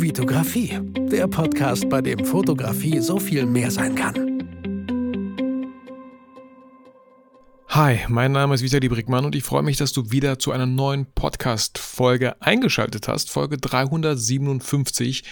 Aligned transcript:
Vitografie, 0.00 0.78
der 1.10 1.26
Podcast, 1.26 1.88
bei 1.88 2.00
dem 2.00 2.24
Fotografie 2.24 3.00
so 3.00 3.18
viel 3.18 3.44
mehr 3.46 3.68
sein 3.68 3.96
kann. 3.96 4.14
Hi, 7.66 7.98
mein 8.08 8.30
Name 8.30 8.54
ist 8.54 8.62
Vitali 8.62 8.88
Brickmann 8.88 9.24
und 9.24 9.34
ich 9.34 9.42
freue 9.42 9.64
mich, 9.64 9.76
dass 9.76 9.92
du 9.92 10.12
wieder 10.12 10.38
zu 10.38 10.52
einer 10.52 10.66
neuen 10.66 11.06
Podcast-Folge 11.06 12.40
eingeschaltet 12.40 13.08
hast, 13.08 13.30
Folge 13.30 13.58
357 13.58 15.24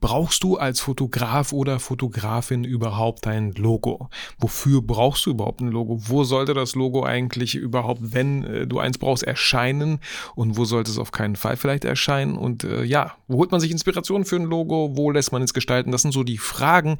Brauchst 0.00 0.44
du 0.44 0.56
als 0.56 0.80
Fotograf 0.80 1.52
oder 1.52 1.80
Fotografin 1.80 2.64
überhaupt 2.64 3.26
ein 3.26 3.52
Logo? 3.52 4.10
Wofür 4.38 4.82
brauchst 4.82 5.26
du 5.26 5.30
überhaupt 5.30 5.60
ein 5.60 5.68
Logo? 5.68 5.98
Wo 6.08 6.24
sollte 6.24 6.54
das 6.54 6.74
Logo 6.74 7.04
eigentlich 7.04 7.54
überhaupt, 7.54 8.00
wenn 8.12 8.44
äh, 8.44 8.66
du 8.66 8.78
eins 8.78 8.98
brauchst, 8.98 9.22
erscheinen? 9.22 10.00
Und 10.34 10.56
wo 10.56 10.64
sollte 10.64 10.90
es 10.90 10.98
auf 10.98 11.12
keinen 11.12 11.36
Fall 11.36 11.56
vielleicht 11.56 11.84
erscheinen? 11.84 12.36
Und 12.36 12.64
äh, 12.64 12.84
ja, 12.84 13.14
wo 13.28 13.38
holt 13.38 13.50
man 13.50 13.60
sich 13.60 13.70
Inspiration 13.70 14.24
für 14.24 14.36
ein 14.36 14.44
Logo? 14.44 14.96
Wo 14.96 15.10
lässt 15.10 15.32
man 15.32 15.42
es 15.42 15.54
gestalten? 15.54 15.90
Das 15.90 16.02
sind 16.02 16.12
so 16.12 16.22
die 16.22 16.38
Fragen, 16.38 16.98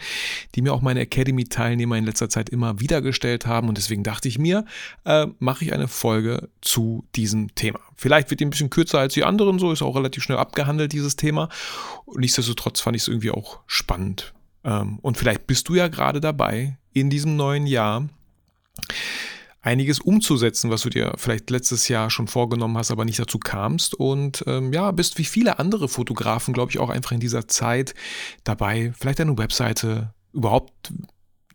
die 0.55 0.63
mir 0.63 0.73
auch 0.73 0.83
meine 0.83 1.01
Academy-Teilnehmer 1.01 1.97
in 1.97 2.05
letzter 2.05 2.29
Zeit 2.29 2.49
immer 2.49 2.81
wieder 2.81 3.03
gestellt 3.03 3.47
haben. 3.47 3.69
Und 3.69 3.79
deswegen 3.79 4.03
dachte 4.03 4.29
ich 4.29 4.39
mir, 4.39 4.65
äh, 5.05 5.27
mache 5.39 5.65
ich 5.65 5.73
eine 5.73 5.89
Folge 5.89 6.49
zu 6.61 7.05
diesem 7.15 7.55
Thema. 7.55 7.81
Vielleicht 7.97 8.31
wird 8.31 8.41
die 8.41 8.47
ein 8.47 8.51
bisschen 8.51 8.71
kürzer 8.71 8.99
als 8.99 9.15
die 9.15 9.25
anderen, 9.25 9.59
so 9.59 9.73
ist 9.73 9.83
auch 9.83 9.97
relativ 9.97 10.23
schnell 10.23 10.39
abgehandelt, 10.39 10.93
dieses 10.93 11.17
Thema. 11.17 11.49
Nichtsdestotrotz 12.15 12.81
fand 12.81 12.97
ich 12.97 13.03
es 13.03 13.09
irgendwie 13.09 13.31
auch 13.31 13.61
spannend. 13.67 14.35
Ähm, 14.65 14.99
und 15.01 15.17
vielleicht 15.17 15.47
bist 15.47 15.69
du 15.69 15.75
ja 15.75 15.89
gerade 15.89 16.21
dabei, 16.21 16.79
in 16.93 17.11
diesem 17.11 17.37
neuen 17.37 17.67
Jahr 17.67 18.09
einiges 19.65 19.99
umzusetzen, 19.99 20.71
was 20.71 20.83
du 20.83 20.91
dir 20.91 21.15
vielleicht 21.17 21.49
letztes 21.51 21.89
Jahr 21.89 22.11
schon 22.11 22.29
vorgenommen 22.29 22.77
hast, 22.77 22.91
aber 22.91 23.05
nicht 23.05 23.19
dazu 23.19 23.39
kamst. 23.39 23.95
Und 23.95 24.45
ähm, 24.47 24.73
ja, 24.73 24.91
bist 24.91 25.19
wie 25.19 25.25
viele 25.25 25.59
andere 25.59 25.89
Fotografen, 25.89 26.53
glaube 26.53 26.71
ich, 26.71 26.79
auch 26.79 26.91
einfach 26.91 27.13
in 27.13 27.21
dieser 27.21 27.49
Zeit 27.49 27.95
dabei, 28.45 28.93
vielleicht 28.99 29.21
eine 29.21 29.39
Webseite 29.39 30.13
überhaupt 30.33 30.93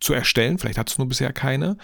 zu 0.00 0.14
erstellen. 0.14 0.58
Vielleicht 0.58 0.78
hattest 0.78 0.98
du 0.98 1.02
nur 1.02 1.08
bisher 1.08 1.32
keine. 1.32 1.76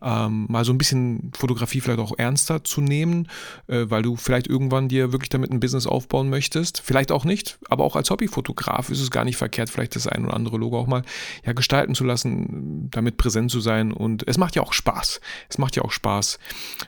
Ähm, 0.00 0.46
mal 0.48 0.64
so 0.64 0.72
ein 0.72 0.78
bisschen 0.78 1.32
Fotografie 1.36 1.80
vielleicht 1.80 1.98
auch 1.98 2.16
ernster 2.16 2.64
zu 2.64 2.80
nehmen, 2.80 3.28
äh, 3.66 3.86
weil 3.88 4.02
du 4.02 4.16
vielleicht 4.16 4.46
irgendwann 4.46 4.88
dir 4.88 5.12
wirklich 5.12 5.28
damit 5.28 5.50
ein 5.50 5.60
Business 5.60 5.86
aufbauen 5.86 6.30
möchtest. 6.30 6.80
Vielleicht 6.80 7.12
auch 7.12 7.24
nicht, 7.24 7.58
aber 7.68 7.84
auch 7.84 7.96
als 7.96 8.10
Hobbyfotograf 8.10 8.90
ist 8.90 9.00
es 9.00 9.10
gar 9.10 9.24
nicht 9.24 9.36
verkehrt, 9.36 9.70
vielleicht 9.70 9.96
das 9.96 10.06
ein 10.06 10.24
oder 10.24 10.34
andere 10.34 10.56
Logo 10.56 10.78
auch 10.78 10.86
mal 10.86 11.02
ja, 11.44 11.52
gestalten 11.52 11.94
zu 11.94 12.04
lassen, 12.04 12.88
damit 12.90 13.16
präsent 13.16 13.50
zu 13.50 13.60
sein. 13.60 13.92
Und 13.92 14.26
es 14.28 14.38
macht 14.38 14.54
ja 14.54 14.62
auch 14.62 14.72
Spaß. 14.72 15.20
Es 15.48 15.58
macht 15.58 15.74
ja 15.74 15.82
auch 15.82 15.92
Spaß, 15.92 16.38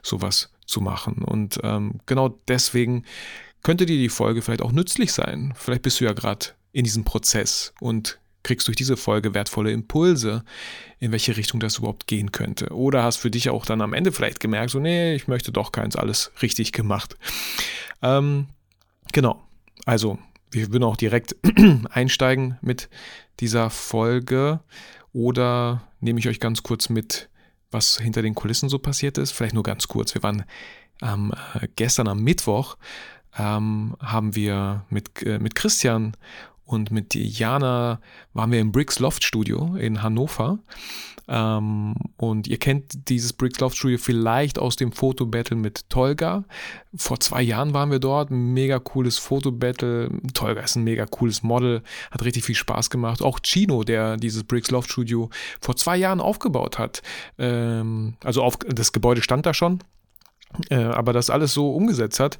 sowas 0.02 0.50
zu 0.66 0.80
machen. 0.80 1.22
Und 1.24 1.58
ähm, 1.64 2.00
genau 2.06 2.38
deswegen 2.46 3.04
könnte 3.62 3.86
dir 3.86 3.98
die 3.98 4.08
Folge 4.08 4.40
vielleicht 4.40 4.62
auch 4.62 4.72
nützlich 4.72 5.12
sein. 5.12 5.52
Vielleicht 5.56 5.82
bist 5.82 6.00
du 6.00 6.04
ja 6.04 6.12
gerade 6.12 6.46
in 6.72 6.84
diesem 6.84 7.04
Prozess 7.04 7.74
und 7.80 8.19
kriegst 8.42 8.66
durch 8.68 8.76
diese 8.76 8.96
Folge 8.96 9.34
wertvolle 9.34 9.70
Impulse, 9.70 10.44
in 10.98 11.12
welche 11.12 11.36
Richtung 11.36 11.60
das 11.60 11.78
überhaupt 11.78 12.06
gehen 12.06 12.32
könnte. 12.32 12.74
Oder 12.74 13.02
hast 13.02 13.16
für 13.16 13.30
dich 13.30 13.50
auch 13.50 13.66
dann 13.66 13.80
am 13.80 13.92
Ende 13.92 14.12
vielleicht 14.12 14.40
gemerkt, 14.40 14.70
so, 14.70 14.80
nee, 14.80 15.14
ich 15.14 15.28
möchte 15.28 15.52
doch 15.52 15.72
keins, 15.72 15.96
alles 15.96 16.32
richtig 16.42 16.72
gemacht. 16.72 17.16
Ähm, 18.02 18.46
genau. 19.12 19.42
Also, 19.84 20.18
wir 20.50 20.72
würden 20.72 20.84
auch 20.84 20.96
direkt 20.96 21.36
einsteigen 21.90 22.58
mit 22.60 22.88
dieser 23.40 23.70
Folge. 23.70 24.60
Oder 25.12 25.82
nehme 26.00 26.18
ich 26.18 26.28
euch 26.28 26.40
ganz 26.40 26.62
kurz 26.62 26.88
mit, 26.88 27.28
was 27.70 27.98
hinter 27.98 28.22
den 28.22 28.34
Kulissen 28.34 28.68
so 28.68 28.78
passiert 28.78 29.18
ist. 29.18 29.32
Vielleicht 29.32 29.54
nur 29.54 29.62
ganz 29.62 29.88
kurz. 29.88 30.14
Wir 30.14 30.22
waren 30.22 30.44
ähm, 31.02 31.32
gestern 31.76 32.08
am 32.08 32.22
Mittwoch 32.22 32.76
ähm, 33.38 33.96
haben 34.00 34.34
wir 34.34 34.84
mit, 34.90 35.22
äh, 35.22 35.38
mit 35.38 35.54
Christian 35.54 36.16
und 36.70 36.92
mit 36.92 37.16
Jana 37.16 38.00
waren 38.32 38.52
wir 38.52 38.60
im 38.60 38.70
Bricks 38.70 39.00
Loft 39.00 39.24
Studio 39.24 39.74
in 39.74 40.04
Hannover. 40.04 40.60
Ähm, 41.26 41.96
und 42.16 42.46
ihr 42.46 42.58
kennt 42.58 43.08
dieses 43.08 43.32
Bricks 43.32 43.58
Loft 43.58 43.76
Studio 43.76 43.98
vielleicht 43.98 44.56
aus 44.56 44.76
dem 44.76 44.92
Fotobattle 44.92 45.56
mit 45.56 45.90
Tolga. 45.90 46.44
Vor 46.94 47.18
zwei 47.18 47.42
Jahren 47.42 47.74
waren 47.74 47.90
wir 47.90 47.98
dort. 47.98 48.30
Mega 48.30 48.78
cooles 48.78 49.18
Fotobattle. 49.18 50.10
Tolga 50.32 50.60
ist 50.60 50.76
ein 50.76 50.84
mega 50.84 51.06
cooles 51.06 51.42
Model. 51.42 51.82
Hat 52.12 52.24
richtig 52.24 52.44
viel 52.44 52.54
Spaß 52.54 52.88
gemacht. 52.88 53.20
Auch 53.20 53.40
Chino, 53.40 53.82
der 53.82 54.16
dieses 54.16 54.44
Bricks 54.44 54.70
Loft 54.70 54.92
Studio 54.92 55.28
vor 55.60 55.74
zwei 55.74 55.96
Jahren 55.96 56.20
aufgebaut 56.20 56.78
hat. 56.78 57.02
Ähm, 57.36 58.14
also 58.22 58.44
auf, 58.44 58.58
das 58.58 58.92
Gebäude 58.92 59.22
stand 59.22 59.44
da 59.44 59.54
schon. 59.54 59.80
Äh, 60.68 60.82
aber 60.82 61.12
das 61.12 61.30
alles 61.30 61.54
so 61.54 61.72
umgesetzt 61.74 62.18
hat, 62.18 62.38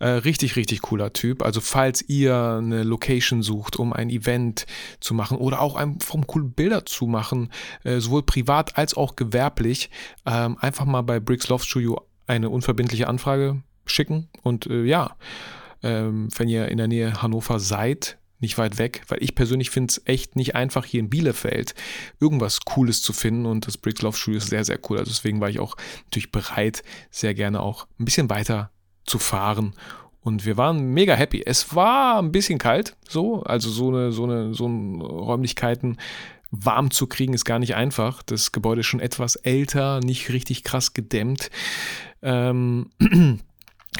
äh, 0.00 0.08
richtig, 0.08 0.56
richtig 0.56 0.82
cooler 0.82 1.12
Typ. 1.12 1.42
Also 1.42 1.60
falls 1.60 2.02
ihr 2.08 2.58
eine 2.58 2.82
Location 2.82 3.42
sucht, 3.42 3.78
um 3.78 3.92
ein 3.92 4.10
Event 4.10 4.66
zu 5.00 5.14
machen 5.14 5.38
oder 5.38 5.60
auch 5.60 5.76
einfach 5.76 6.14
um 6.14 6.26
coole 6.26 6.46
Bilder 6.46 6.84
zu 6.84 7.06
machen, 7.06 7.50
äh, 7.84 8.00
sowohl 8.00 8.24
privat 8.24 8.76
als 8.76 8.96
auch 8.96 9.14
gewerblich, 9.14 9.90
ähm, 10.26 10.58
einfach 10.60 10.84
mal 10.84 11.02
bei 11.02 11.20
Bricks 11.20 11.48
Love 11.48 11.64
Studio 11.64 12.00
eine 12.26 12.50
unverbindliche 12.50 13.06
Anfrage 13.06 13.62
schicken. 13.86 14.28
Und 14.42 14.66
ja, 14.66 15.16
ähm, 15.82 16.28
wenn 16.36 16.48
ihr 16.48 16.68
in 16.68 16.78
der 16.78 16.88
Nähe 16.88 17.20
Hannover 17.20 17.58
seid, 17.58 18.16
nicht 18.42 18.58
weit 18.58 18.78
weg, 18.78 19.02
weil 19.08 19.22
ich 19.22 19.34
persönlich 19.34 19.70
finde 19.70 19.90
es 19.90 20.02
echt 20.04 20.36
nicht 20.36 20.54
einfach, 20.54 20.84
hier 20.84 21.00
in 21.00 21.10
Bielefeld 21.10 21.74
irgendwas 22.20 22.60
Cooles 22.60 23.02
zu 23.02 23.12
finden 23.12 23.46
und 23.46 23.66
das 23.66 23.78
Bricks 23.78 24.02
Love 24.02 24.16
Studio 24.16 24.38
ist 24.38 24.50
sehr, 24.50 24.64
sehr 24.64 24.78
cool. 24.88 24.98
Also 24.98 25.10
deswegen 25.10 25.40
war 25.40 25.48
ich 25.48 25.60
auch 25.60 25.76
natürlich 26.04 26.32
bereit, 26.32 26.82
sehr 27.10 27.34
gerne 27.34 27.60
auch 27.60 27.86
ein 27.98 28.04
bisschen 28.04 28.28
weiter 28.28 28.70
zu 29.04 29.18
fahren 29.18 29.74
und 30.20 30.46
wir 30.46 30.56
waren 30.56 30.92
mega 30.94 31.14
happy. 31.14 31.42
Es 31.44 31.74
war 31.74 32.20
ein 32.20 32.32
bisschen 32.32 32.58
kalt, 32.58 32.96
so, 33.08 33.42
also 33.42 33.70
so 33.70 33.88
eine, 33.88 34.12
so 34.12 34.24
eine, 34.24 34.54
so 34.54 34.66
eine 34.66 35.02
Räumlichkeiten 35.02 35.98
warm 36.52 36.90
zu 36.90 37.06
kriegen 37.06 37.34
ist 37.34 37.44
gar 37.44 37.58
nicht 37.58 37.74
einfach. 37.74 38.22
Das 38.22 38.52
Gebäude 38.52 38.80
ist 38.80 38.86
schon 38.86 39.00
etwas 39.00 39.36
älter, 39.36 40.00
nicht 40.00 40.30
richtig 40.30 40.62
krass 40.62 40.94
gedämmt. 40.94 41.50
Ähm, 42.22 42.90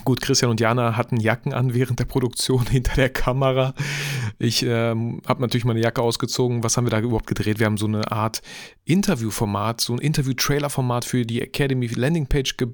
Gut, 0.05 0.21
Christian 0.21 0.51
und 0.51 0.59
Jana 0.59 0.97
hatten 0.97 1.21
Jacken 1.21 1.53
an 1.53 1.75
während 1.75 2.01
der 2.01 2.07
Produktion 2.07 2.67
hinter 2.71 2.95
der 2.95 3.11
Kamera. 3.11 3.75
Ich 4.39 4.65
ähm, 4.65 5.21
habe 5.27 5.43
natürlich 5.43 5.65
meine 5.65 5.81
Jacke 5.81 6.03
ausgezogen. 6.03 6.65
Was 6.65 6.77
haben 6.77 6.87
wir 6.87 6.91
da 6.91 7.01
überhaupt 7.01 7.27
gedreht? 7.27 7.59
Wir 7.59 7.67
haben 7.67 7.77
so 7.77 7.87
eine 7.87 8.11
Art 8.11 8.43
Interviewformat, 8.85 9.81
so 9.81 9.93
ein 9.93 9.99
Interview-Trailer-Format 9.99 11.05
für 11.05 11.25
die 11.25 11.41
Academy 11.41 11.87
Landingpage 11.87 12.57
ge 12.57 12.69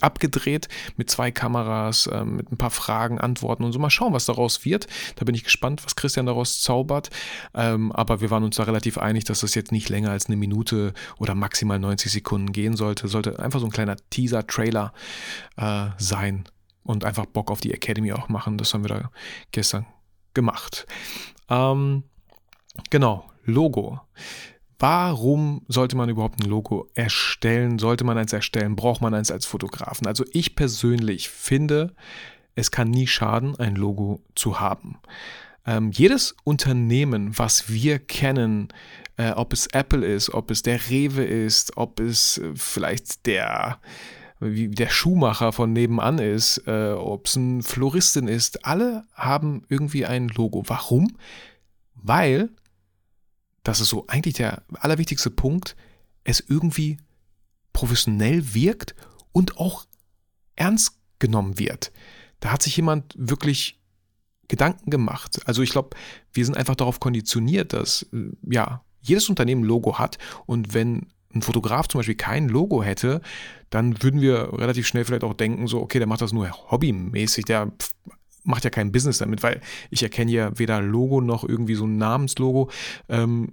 abgedreht 0.00 0.68
mit 0.96 1.10
zwei 1.10 1.30
Kameras, 1.30 2.06
äh, 2.06 2.24
mit 2.24 2.50
ein 2.52 2.56
paar 2.56 2.70
Fragen, 2.70 3.18
Antworten 3.18 3.64
und 3.64 3.72
so. 3.72 3.78
Mal 3.78 3.90
schauen, 3.90 4.12
was 4.12 4.26
daraus 4.26 4.64
wird. 4.64 4.86
Da 5.16 5.24
bin 5.24 5.34
ich 5.34 5.44
gespannt, 5.44 5.84
was 5.84 5.96
Christian 5.96 6.26
daraus 6.26 6.60
zaubert. 6.60 7.10
Ähm, 7.54 7.92
aber 7.92 8.20
wir 8.20 8.30
waren 8.30 8.44
uns 8.44 8.56
da 8.56 8.64
relativ 8.64 8.98
einig, 8.98 9.24
dass 9.24 9.40
das 9.40 9.54
jetzt 9.54 9.72
nicht 9.72 9.88
länger 9.88 10.10
als 10.10 10.26
eine 10.26 10.36
Minute 10.36 10.92
oder 11.18 11.34
maximal 11.34 11.78
90 11.78 12.12
Sekunden 12.12 12.52
gehen 12.52 12.76
sollte. 12.76 13.08
Sollte 13.08 13.38
einfach 13.38 13.60
so 13.60 13.66
ein 13.66 13.72
kleiner 13.72 13.96
Teaser-Trailer 14.10 14.92
äh, 15.56 15.86
sein 15.98 16.44
und 16.82 17.04
einfach 17.04 17.26
Bock 17.26 17.50
auf 17.50 17.60
die 17.60 17.72
Academy 17.72 18.12
auch 18.12 18.28
machen. 18.28 18.58
Das 18.58 18.74
haben 18.74 18.84
wir 18.84 18.88
da 18.88 19.10
gestern 19.52 19.86
gemacht. 20.34 20.86
Ähm, 21.48 22.04
genau, 22.90 23.30
Logo. 23.44 24.00
Warum 24.80 25.62
sollte 25.68 25.94
man 25.94 26.08
überhaupt 26.08 26.42
ein 26.42 26.48
Logo 26.48 26.88
erstellen? 26.94 27.78
Sollte 27.78 28.04
man 28.04 28.16
eins 28.16 28.32
erstellen? 28.32 28.76
Braucht 28.76 29.02
man 29.02 29.12
eins 29.12 29.30
als 29.30 29.44
Fotografen? 29.44 30.06
Also 30.06 30.24
ich 30.32 30.56
persönlich 30.56 31.28
finde, 31.28 31.94
es 32.54 32.70
kann 32.70 32.88
nie 32.88 33.06
schaden, 33.06 33.54
ein 33.56 33.76
Logo 33.76 34.22
zu 34.34 34.58
haben. 34.58 34.98
Ähm, 35.66 35.90
jedes 35.92 36.34
Unternehmen, 36.44 37.38
was 37.38 37.68
wir 37.68 37.98
kennen, 37.98 38.68
äh, 39.18 39.32
ob 39.32 39.52
es 39.52 39.66
Apple 39.66 40.06
ist, 40.06 40.32
ob 40.32 40.50
es 40.50 40.62
der 40.62 40.88
Rewe 40.88 41.24
ist, 41.24 41.76
ob 41.76 42.00
es 42.00 42.38
äh, 42.38 42.52
vielleicht 42.54 43.26
der 43.26 43.78
wie 44.42 44.68
der 44.68 44.88
Schuhmacher 44.88 45.52
von 45.52 45.74
nebenan 45.74 46.18
ist, 46.18 46.66
äh, 46.66 46.92
ob 46.92 47.26
es 47.26 47.36
ein 47.36 47.62
Floristin 47.62 48.26
ist, 48.26 48.64
alle 48.64 49.04
haben 49.12 49.64
irgendwie 49.68 50.06
ein 50.06 50.28
Logo. 50.28 50.62
Warum? 50.66 51.14
Weil, 51.94 52.48
das 53.62 53.80
ist 53.80 53.88
so 53.88 54.06
eigentlich 54.06 54.34
der 54.34 54.62
allerwichtigste 54.72 55.30
Punkt, 55.30 55.76
es 56.24 56.40
irgendwie 56.40 56.98
professionell 57.72 58.54
wirkt 58.54 58.94
und 59.32 59.58
auch 59.58 59.86
ernst 60.56 60.98
genommen 61.18 61.58
wird. 61.58 61.92
Da 62.40 62.52
hat 62.52 62.62
sich 62.62 62.76
jemand 62.76 63.14
wirklich 63.16 63.78
Gedanken 64.48 64.90
gemacht. 64.90 65.40
Also 65.46 65.62
ich 65.62 65.70
glaube, 65.70 65.90
wir 66.32 66.44
sind 66.44 66.56
einfach 66.56 66.74
darauf 66.74 67.00
konditioniert, 67.00 67.72
dass 67.72 68.06
äh, 68.12 68.30
ja 68.50 68.82
jedes 69.00 69.28
Unternehmen 69.28 69.62
ein 69.62 69.66
Logo 69.66 69.98
hat 69.98 70.18
und 70.46 70.74
wenn 70.74 71.06
ein 71.32 71.42
Fotograf 71.42 71.86
zum 71.86 72.00
Beispiel 72.00 72.16
kein 72.16 72.48
Logo 72.48 72.82
hätte, 72.82 73.20
dann 73.70 74.02
würden 74.02 74.20
wir 74.20 74.52
relativ 74.52 74.86
schnell 74.86 75.04
vielleicht 75.04 75.22
auch 75.22 75.34
denken, 75.34 75.68
so, 75.68 75.80
okay, 75.80 75.98
der 75.98 76.08
macht 76.08 76.20
das 76.20 76.32
nur 76.32 76.50
hobbymäßig, 76.50 77.44
der 77.44 77.70
macht 78.44 78.64
ja 78.64 78.70
kein 78.70 78.92
Business 78.92 79.18
damit, 79.18 79.42
weil 79.42 79.60
ich 79.90 80.02
erkenne 80.02 80.30
ja 80.30 80.58
weder 80.58 80.80
Logo 80.80 81.20
noch 81.20 81.44
irgendwie 81.44 81.74
so 81.74 81.86
ein 81.86 81.96
Namenslogo. 81.96 82.70
Ähm, 83.08 83.52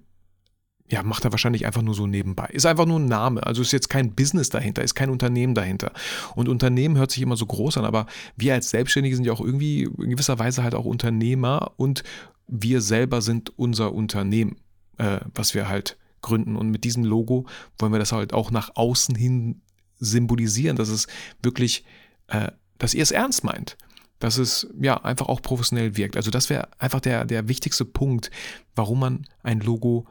ja, 0.90 1.04
macht 1.04 1.26
er 1.26 1.32
wahrscheinlich 1.32 1.66
einfach 1.66 1.82
nur 1.82 1.94
so 1.94 2.08
nebenbei. 2.08 2.48
Ist 2.52 2.66
einfach 2.66 2.86
nur 2.86 3.00
ein 3.00 3.08
Name. 3.08 3.46
Also 3.46 3.62
ist 3.62 3.74
jetzt 3.74 3.90
kein 3.90 4.16
Business 4.16 4.50
dahinter, 4.50 4.84
ist 4.84 4.96
kein 4.96 5.10
Unternehmen 5.10 5.54
dahinter. 5.54 5.92
Und 6.36 6.48
Unternehmen 6.48 6.98
hört 6.98 7.12
sich 7.12 7.22
immer 7.22 7.36
so 7.36 7.46
groß 7.46 7.78
an, 7.78 7.86
aber 7.86 8.06
wir 8.38 8.54
als 8.54 8.70
Selbstständige 8.70 9.16
sind 9.16 9.26
ja 9.26 9.34
auch 9.34 9.42
irgendwie 9.42 9.84
in 9.84 10.10
gewisser 10.10 10.40
Weise 10.40 10.64
halt 10.64 10.76
auch 10.76 10.86
Unternehmer 10.86 11.74
und 11.76 12.04
wir 12.48 12.80
selber 12.80 13.22
sind 13.22 13.58
unser 13.58 13.94
Unternehmen, 13.94 14.56
äh, 14.98 15.20
was 15.36 15.54
wir 15.54 15.68
halt 15.68 15.98
gründen. 16.22 16.56
Und 16.56 16.70
mit 16.72 16.86
diesem 16.86 17.04
Logo 17.04 17.46
wollen 17.78 17.92
wir 17.92 18.00
das 18.00 18.14
halt 18.14 18.34
auch 18.34 18.52
nach 18.52 18.72
außen 18.76 19.16
hin 19.16 19.62
symbolisieren, 20.00 20.78
dass 20.78 20.88
es 20.88 21.08
wirklich, 21.42 21.84
äh, 22.28 22.52
dass 22.78 22.94
ihr 22.94 23.04
es 23.04 23.12
ernst 23.12 23.44
meint. 23.44 23.78
Dass 24.20 24.38
es 24.38 24.68
ja 24.80 25.04
einfach 25.04 25.28
auch 25.28 25.42
professionell 25.42 25.96
wirkt. 25.96 26.18
Also 26.18 26.32
das 26.32 26.50
wäre 26.50 26.70
einfach 26.80 27.02
der, 27.02 27.26
der 27.26 27.48
wichtigste 27.48 27.86
Punkt, 27.86 28.32
warum 28.76 29.00
man 29.00 29.28
ein 29.44 29.60
Logo 29.60 30.08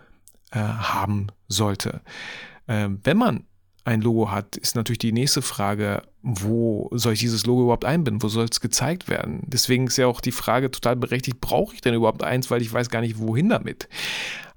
äh, 0.52 0.58
haben 0.58 1.28
sollte. 1.48 2.00
Ähm, 2.68 3.00
wenn 3.02 3.16
man 3.16 3.44
ein 3.86 4.00
Logo 4.00 4.30
hat, 4.30 4.56
ist 4.56 4.74
natürlich 4.74 4.98
die 4.98 5.12
nächste 5.12 5.42
Frage, 5.42 6.02
wo 6.22 6.90
soll 6.92 7.12
ich 7.12 7.20
dieses 7.20 7.46
Logo 7.46 7.62
überhaupt 7.62 7.84
einbinden? 7.84 8.22
Wo 8.22 8.28
soll 8.28 8.46
es 8.50 8.60
gezeigt 8.60 9.08
werden? 9.08 9.42
Deswegen 9.46 9.86
ist 9.86 9.96
ja 9.96 10.08
auch 10.08 10.20
die 10.20 10.32
Frage 10.32 10.72
total 10.72 10.96
berechtigt, 10.96 11.40
brauche 11.40 11.74
ich 11.74 11.82
denn 11.82 11.94
überhaupt 11.94 12.24
eins, 12.24 12.50
weil 12.50 12.62
ich 12.62 12.72
weiß 12.72 12.90
gar 12.90 13.00
nicht, 13.00 13.18
wohin 13.18 13.48
damit. 13.48 13.88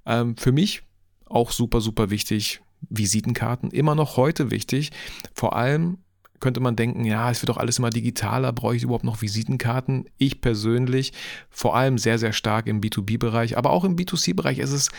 Ähm, 0.05 0.35
für 0.35 0.51
mich 0.51 0.81
auch 1.25 1.51
super, 1.51 1.79
super 1.79 2.09
wichtig, 2.09 2.61
Visitenkarten, 2.89 3.69
immer 3.69 3.93
noch 3.93 4.17
heute 4.17 4.49
wichtig, 4.49 4.91
vor 5.33 5.55
allem 5.55 5.99
könnte 6.39 6.59
man 6.59 6.75
denken, 6.75 7.05
ja, 7.05 7.29
es 7.29 7.41
wird 7.41 7.49
doch 7.49 7.57
alles 7.57 7.79
immer 7.79 7.89
digitaler, 7.89 8.53
brauche 8.53 8.75
ich 8.75 8.83
überhaupt 8.83 9.03
noch 9.03 9.21
Visitenkarten? 9.21 10.05
Ich 10.17 10.41
persönlich 10.41 11.13
vor 11.49 11.75
allem 11.75 11.97
sehr, 11.97 12.17
sehr 12.17 12.33
stark 12.33 12.67
im 12.67 12.81
B2B-Bereich, 12.81 13.57
aber 13.57 13.71
auch 13.71 13.83
im 13.83 13.95
B2C-Bereich 13.95 14.59
ist 14.59 14.71
es, 14.71 14.89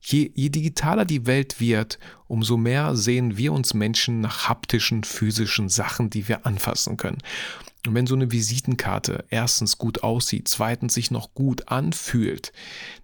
je, 0.00 0.30
je 0.34 0.48
digitaler 0.48 1.04
die 1.04 1.26
Welt 1.26 1.60
wird, 1.60 1.98
umso 2.26 2.56
mehr 2.56 2.96
sehen 2.96 3.36
wir 3.36 3.52
uns 3.52 3.74
Menschen 3.74 4.20
nach 4.20 4.48
haptischen, 4.48 5.04
physischen 5.04 5.68
Sachen, 5.68 6.10
die 6.10 6.28
wir 6.28 6.46
anfassen 6.46 6.96
können. 6.96 7.18
Und 7.86 7.94
wenn 7.94 8.06
so 8.06 8.14
eine 8.14 8.30
Visitenkarte 8.30 9.24
erstens 9.30 9.78
gut 9.78 10.02
aussieht, 10.02 10.48
zweitens 10.48 10.94
sich 10.94 11.10
noch 11.10 11.34
gut 11.34 11.68
anfühlt, 11.68 12.52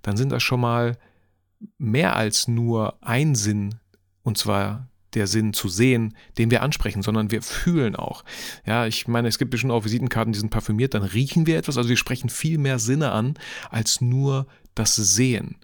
dann 0.02 0.16
sind 0.16 0.30
das 0.30 0.42
schon 0.42 0.60
mal 0.60 0.98
mehr 1.78 2.16
als 2.16 2.48
nur 2.48 2.98
ein 3.00 3.34
Sinn, 3.34 3.76
und 4.22 4.36
zwar 4.36 4.88
der 5.16 5.26
Sinn 5.26 5.52
zu 5.52 5.68
sehen, 5.68 6.14
den 6.38 6.50
wir 6.50 6.62
ansprechen, 6.62 7.02
sondern 7.02 7.30
wir 7.30 7.42
fühlen 7.42 7.96
auch. 7.96 8.22
Ja, 8.66 8.86
ich 8.86 9.08
meine, 9.08 9.28
es 9.28 9.38
gibt 9.38 9.50
bestimmt 9.50 9.72
auch 9.72 9.84
Visitenkarten, 9.84 10.32
die 10.32 10.38
sind 10.38 10.50
parfümiert, 10.50 10.94
dann 10.94 11.02
riechen 11.02 11.46
wir 11.46 11.58
etwas, 11.58 11.76
also 11.76 11.88
wir 11.88 11.96
sprechen 11.96 12.28
viel 12.28 12.58
mehr 12.58 12.78
Sinne 12.78 13.10
an 13.10 13.34
als 13.70 14.00
nur 14.00 14.46
das 14.74 14.94
Sehen. 14.94 15.56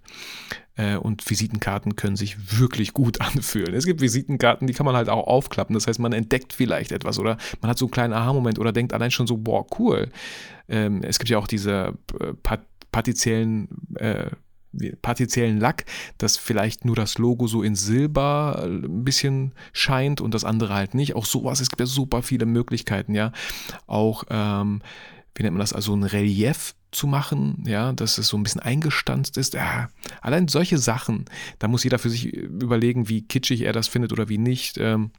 Äh, 0.75 0.97
und 0.97 1.29
Visitenkarten 1.29 1.97
können 1.97 2.17
sich 2.17 2.59
wirklich 2.59 2.95
gut 2.95 3.21
anfühlen. 3.21 3.75
Es 3.75 3.85
gibt 3.85 4.01
Visitenkarten, 4.01 4.67
die 4.67 4.73
kann 4.73 4.87
man 4.87 4.97
halt 4.97 5.09
auch 5.09 5.27
aufklappen. 5.27 5.75
Das 5.75 5.87
heißt, 5.87 6.01
man 6.01 6.13
entdeckt 6.13 6.53
vielleicht 6.53 6.93
etwas 6.93 7.19
oder 7.19 7.37
man 7.61 7.71
hat 7.71 7.79
so 7.79 7.85
einen 7.85 7.93
kleinen 7.93 8.15
Aha-Moment 8.15 8.59
oder 8.59 8.73
denkt 8.73 8.95
allein 8.95 9.11
schon 9.11 9.27
so, 9.27 9.37
boah, 9.37 9.67
cool. 9.79 10.09
Ähm, 10.69 11.03
es 11.03 11.19
gibt 11.19 11.29
ja 11.29 11.39
auch 11.39 11.47
diese 11.47 11.99
äh, 12.19 12.57
partiziellen 12.91 13.69
äh, 13.97 14.31
partiziellen 15.03 15.59
Lack, 15.59 15.85
dass 16.19 16.37
vielleicht 16.37 16.85
nur 16.85 16.97
das 16.97 17.19
Logo 17.19 17.47
so 17.47 17.63
in 17.63 17.75
Silber 17.75 18.63
äh, 18.63 18.67
ein 18.67 19.05
bisschen 19.05 19.53
scheint 19.73 20.21
und 20.21 20.35
das 20.35 20.45
andere 20.45 20.75
halt 20.75 20.95
nicht. 20.95 21.15
Auch 21.15 21.27
sowas, 21.27 21.61
es 21.61 21.69
gibt 21.69 21.81
ja 21.81 21.87
super 21.87 22.23
viele 22.23 22.47
Möglichkeiten, 22.47 23.15
ja. 23.15 23.33
Auch, 23.87 24.25
ähm, 24.31 24.83
wie 25.35 25.43
nennt 25.43 25.55
man 25.55 25.61
das, 25.61 25.73
also 25.73 25.95
ein 25.95 26.05
Relief 26.05 26.75
zu 26.91 27.07
machen, 27.07 27.65
ja, 27.67 27.93
dass 27.93 28.19
es 28.19 28.29
so 28.29 28.37
ein 28.37 28.43
bisschen 28.43 28.61
eingestanzt 28.61 29.39
ist. 29.39 29.55
Ja, 29.55 29.89
allein 30.21 30.49
solche 30.49 30.79
Sachen, 30.79 31.25
da 31.59 31.69
muss 31.69 31.85
jeder 31.85 31.99
für 31.99 32.11
sich 32.11 32.33
überlegen, 32.33 33.09
wie 33.09 33.23
kitschig 33.27 33.63
er 33.63 33.73
das 33.73 33.89
findet 33.89 34.13
oder 34.13 34.29
wie 34.29 34.39
nicht. 34.39 34.77
Ähm, 34.79 35.11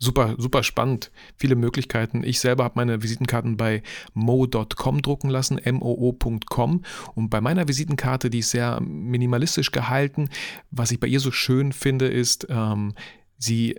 super, 0.00 0.34
super 0.38 0.64
spannend. 0.64 1.12
Viele 1.36 1.54
Möglichkeiten. 1.54 2.24
Ich 2.24 2.40
selber 2.40 2.64
habe 2.64 2.74
meine 2.76 3.02
Visitenkarten 3.02 3.56
bei 3.56 3.82
mo.com 4.14 5.02
drucken 5.02 5.30
lassen, 5.30 5.60
moo.com. 5.64 6.82
Und 7.14 7.30
bei 7.30 7.40
meiner 7.40 7.68
Visitenkarte, 7.68 8.30
die 8.30 8.40
ist 8.40 8.50
sehr 8.50 8.80
minimalistisch 8.80 9.70
gehalten. 9.70 10.30
Was 10.70 10.90
ich 10.90 10.98
bei 10.98 11.06
ihr 11.06 11.20
so 11.20 11.30
schön 11.30 11.72
finde, 11.72 12.08
ist, 12.08 12.46
ähm, 12.48 12.94
sie, 13.38 13.78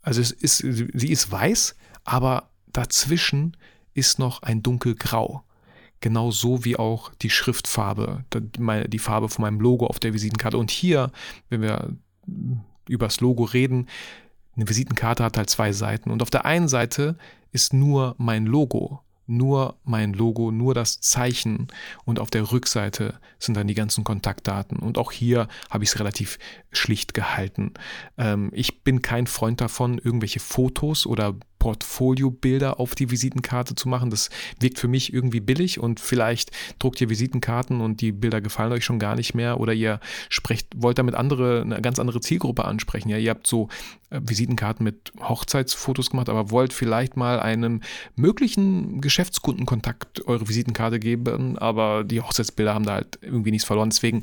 also 0.00 0.20
es 0.20 0.30
ist, 0.30 0.58
sie 0.58 1.10
ist 1.10 1.30
weiß, 1.30 1.76
aber 2.04 2.50
dazwischen 2.68 3.56
ist 3.94 4.18
noch 4.18 4.42
ein 4.42 4.62
dunkelgrau. 4.62 5.42
Genau 6.00 6.30
so 6.30 6.64
wie 6.64 6.76
auch 6.76 7.12
die 7.14 7.30
Schriftfarbe, 7.30 8.24
die 8.30 8.98
Farbe 8.98 9.28
von 9.28 9.42
meinem 9.42 9.60
Logo 9.60 9.86
auf 9.86 9.98
der 9.98 10.12
Visitenkarte. 10.14 10.58
Und 10.58 10.70
hier, 10.70 11.10
wenn 11.48 11.62
wir 11.62 11.96
über 12.88 13.06
das 13.06 13.20
Logo 13.20 13.44
reden, 13.44 13.88
eine 14.56 14.68
Visitenkarte 14.68 15.24
hat 15.24 15.36
halt 15.36 15.50
zwei 15.50 15.72
Seiten 15.72 16.10
und 16.10 16.22
auf 16.22 16.30
der 16.30 16.44
einen 16.44 16.68
Seite 16.68 17.16
ist 17.52 17.72
nur 17.72 18.14
mein 18.18 18.46
Logo, 18.46 19.00
nur 19.26 19.76
mein 19.84 20.12
Logo, 20.12 20.50
nur 20.50 20.74
das 20.74 21.00
Zeichen 21.00 21.68
und 22.04 22.18
auf 22.18 22.30
der 22.30 22.52
Rückseite 22.52 23.14
sind 23.38 23.56
dann 23.56 23.66
die 23.66 23.74
ganzen 23.74 24.04
Kontaktdaten. 24.04 24.78
Und 24.78 24.98
auch 24.98 25.12
hier 25.12 25.48
habe 25.70 25.84
ich 25.84 25.90
es 25.90 25.98
relativ 25.98 26.38
schlicht 26.70 27.12
gehalten. 27.12 27.74
Ähm, 28.18 28.50
ich 28.52 28.82
bin 28.82 29.02
kein 29.02 29.26
Freund 29.26 29.60
davon, 29.60 29.98
irgendwelche 29.98 30.40
Fotos 30.40 31.06
oder 31.06 31.34
Portfoliobilder 31.66 32.78
auf 32.78 32.94
die 32.94 33.10
Visitenkarte 33.10 33.74
zu 33.74 33.88
machen. 33.88 34.08
Das 34.08 34.30
wirkt 34.60 34.78
für 34.78 34.86
mich 34.86 35.12
irgendwie 35.12 35.40
billig 35.40 35.80
und 35.80 35.98
vielleicht 35.98 36.52
druckt 36.78 37.00
ihr 37.00 37.10
Visitenkarten 37.10 37.80
und 37.80 38.00
die 38.00 38.12
Bilder 38.12 38.40
gefallen 38.40 38.70
euch 38.70 38.84
schon 38.84 39.00
gar 39.00 39.16
nicht 39.16 39.34
mehr 39.34 39.58
oder 39.58 39.72
ihr 39.72 39.98
sprecht, 40.28 40.68
wollt 40.76 40.96
damit 40.98 41.16
andere, 41.16 41.62
eine 41.62 41.82
ganz 41.82 41.98
andere 41.98 42.20
Zielgruppe 42.20 42.66
ansprechen. 42.66 43.08
Ja, 43.08 43.18
ihr 43.18 43.30
habt 43.30 43.48
so 43.48 43.68
äh, 44.10 44.20
Visitenkarten 44.22 44.84
mit 44.84 45.12
Hochzeitsfotos 45.20 46.10
gemacht, 46.10 46.28
aber 46.28 46.52
wollt 46.52 46.72
vielleicht 46.72 47.16
mal 47.16 47.40
einem 47.40 47.80
möglichen 48.14 49.00
Geschäftskundenkontakt 49.00 50.24
eure 50.28 50.48
Visitenkarte 50.48 51.00
geben, 51.00 51.58
aber 51.58 52.04
die 52.04 52.20
Hochzeitsbilder 52.20 52.74
haben 52.74 52.84
da 52.84 52.94
halt 52.94 53.18
irgendwie 53.22 53.50
nichts 53.50 53.66
verloren. 53.66 53.90
Deswegen 53.90 54.22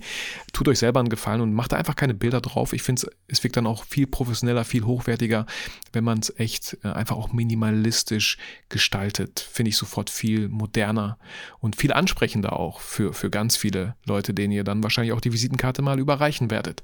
tut 0.53 0.69
euch 0.69 0.79
selber 0.79 1.01
einen 1.01 1.09
Gefallen 1.09 1.41
und 1.41 1.53
macht 1.53 1.73
da 1.73 1.75
einfach 1.75 1.97
keine 1.97 2.13
Bilder 2.13 2.39
drauf. 2.39 2.71
Ich 2.71 2.83
finde, 2.83 3.09
es 3.27 3.43
wirkt 3.43 3.57
dann 3.57 3.67
auch 3.67 3.83
viel 3.83 4.07
professioneller, 4.07 4.63
viel 4.63 4.85
hochwertiger, 4.85 5.45
wenn 5.91 6.05
man 6.05 6.19
es 6.19 6.33
echt 6.39 6.77
äh, 6.85 6.87
einfach 6.87 7.17
auch 7.17 7.32
minimalistisch 7.33 8.37
gestaltet. 8.69 9.39
Finde 9.39 9.69
ich 9.69 9.77
sofort 9.77 10.09
viel 10.09 10.47
moderner 10.47 11.17
und 11.59 11.75
viel 11.75 11.93
ansprechender 11.93 12.53
auch 12.59 12.79
für, 12.79 13.13
für 13.13 13.29
ganz 13.29 13.57
viele 13.57 13.95
Leute, 14.05 14.33
denen 14.33 14.53
ihr 14.53 14.63
dann 14.63 14.83
wahrscheinlich 14.83 15.13
auch 15.13 15.21
die 15.21 15.33
Visitenkarte 15.33 15.81
mal 15.81 15.99
überreichen 15.99 16.51
werdet. 16.51 16.83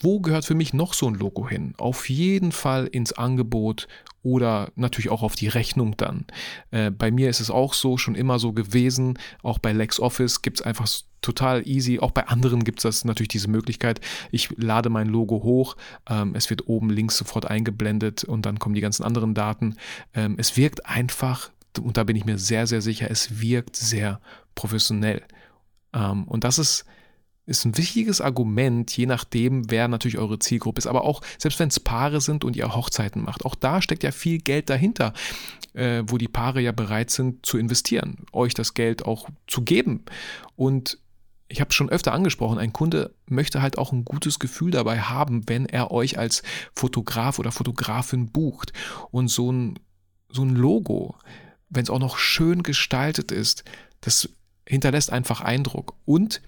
Wo 0.00 0.20
gehört 0.20 0.44
für 0.44 0.54
mich 0.54 0.72
noch 0.72 0.94
so 0.94 1.08
ein 1.08 1.14
Logo 1.14 1.48
hin? 1.48 1.74
Auf 1.76 2.08
jeden 2.08 2.52
Fall 2.52 2.86
ins 2.86 3.12
Angebot 3.12 3.88
oder 4.22 4.70
natürlich 4.76 5.10
auch 5.10 5.22
auf 5.22 5.34
die 5.34 5.48
Rechnung 5.48 5.96
dann. 5.96 6.26
Äh, 6.70 6.90
bei 6.90 7.10
mir 7.10 7.30
ist 7.30 7.40
es 7.40 7.50
auch 7.50 7.74
so, 7.74 7.96
schon 7.96 8.14
immer 8.14 8.38
so 8.38 8.52
gewesen. 8.52 9.18
Auch 9.42 9.58
bei 9.58 9.72
LexOffice 9.72 10.42
gibt 10.42 10.60
es 10.60 10.66
einfach 10.66 10.86
total 11.20 11.66
easy. 11.66 11.98
Auch 11.98 12.10
bei 12.10 12.26
anderen 12.26 12.64
gibt 12.64 12.80
es 12.80 12.82
das 12.82 13.04
natürlich 13.04 13.28
diese 13.28 13.48
Möglichkeit. 13.48 14.00
Ich 14.30 14.50
lade 14.56 14.90
mein 14.90 15.08
Logo 15.08 15.42
hoch, 15.42 15.76
ähm, 16.08 16.34
es 16.34 16.50
wird 16.50 16.68
oben 16.68 16.90
links 16.90 17.16
sofort 17.16 17.46
eingeblendet 17.46 18.24
und 18.24 18.46
dann 18.46 18.58
kommen 18.58 18.74
die 18.74 18.80
ganzen 18.80 19.04
anderen 19.04 19.34
Daten. 19.34 19.76
Ähm, 20.14 20.36
es 20.38 20.56
wirkt 20.56 20.86
einfach, 20.86 21.50
und 21.80 21.96
da 21.96 22.04
bin 22.04 22.16
ich 22.16 22.24
mir 22.24 22.38
sehr, 22.38 22.66
sehr 22.66 22.82
sicher, 22.82 23.10
es 23.10 23.40
wirkt 23.40 23.76
sehr 23.76 24.20
professionell. 24.54 25.22
Ähm, 25.92 26.24
und 26.24 26.44
das 26.44 26.58
ist 26.58 26.84
ist 27.48 27.64
ein 27.64 27.78
wichtiges 27.78 28.20
Argument, 28.20 28.94
je 28.94 29.06
nachdem, 29.06 29.70
wer 29.70 29.88
natürlich 29.88 30.18
eure 30.18 30.38
Zielgruppe 30.38 30.78
ist. 30.78 30.86
Aber 30.86 31.04
auch, 31.04 31.22
selbst 31.38 31.58
wenn 31.58 31.70
es 31.70 31.80
Paare 31.80 32.20
sind 32.20 32.44
und 32.44 32.56
ihr 32.56 32.74
Hochzeiten 32.74 33.22
macht, 33.24 33.46
auch 33.46 33.54
da 33.54 33.80
steckt 33.80 34.02
ja 34.02 34.12
viel 34.12 34.38
Geld 34.38 34.68
dahinter, 34.68 35.14
äh, 35.72 36.02
wo 36.06 36.18
die 36.18 36.28
Paare 36.28 36.60
ja 36.60 36.72
bereit 36.72 37.10
sind 37.10 37.46
zu 37.46 37.56
investieren, 37.56 38.26
euch 38.32 38.52
das 38.52 38.74
Geld 38.74 39.06
auch 39.06 39.28
zu 39.46 39.62
geben. 39.62 40.04
Und 40.56 40.98
ich 41.48 41.60
habe 41.60 41.72
schon 41.72 41.88
öfter 41.88 42.12
angesprochen, 42.12 42.58
ein 42.58 42.72
Kunde 42.72 43.14
möchte 43.26 43.62
halt 43.62 43.78
auch 43.78 43.92
ein 43.92 44.04
gutes 44.04 44.38
Gefühl 44.38 44.70
dabei 44.70 45.00
haben, 45.00 45.48
wenn 45.48 45.66
er 45.66 45.90
euch 45.90 46.18
als 46.18 46.42
Fotograf 46.74 47.38
oder 47.38 47.52
Fotografin 47.52 48.30
bucht. 48.30 48.72
Und 49.10 49.28
so 49.28 49.50
ein, 49.50 49.78
so 50.28 50.42
ein 50.42 50.54
Logo, 50.54 51.16
wenn 51.70 51.82
es 51.82 51.90
auch 51.90 51.98
noch 51.98 52.18
schön 52.18 52.62
gestaltet 52.62 53.32
ist, 53.32 53.64
das 54.02 54.28
hinterlässt 54.66 55.10
einfach 55.10 55.40
Eindruck. 55.40 55.94
Und 56.04 56.42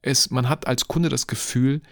es, 0.00 0.30
man 0.30 0.48
hat 0.48 0.66
als 0.66 0.88
Kunde 0.88 1.10
das 1.10 1.26
Gefühl, 1.26 1.82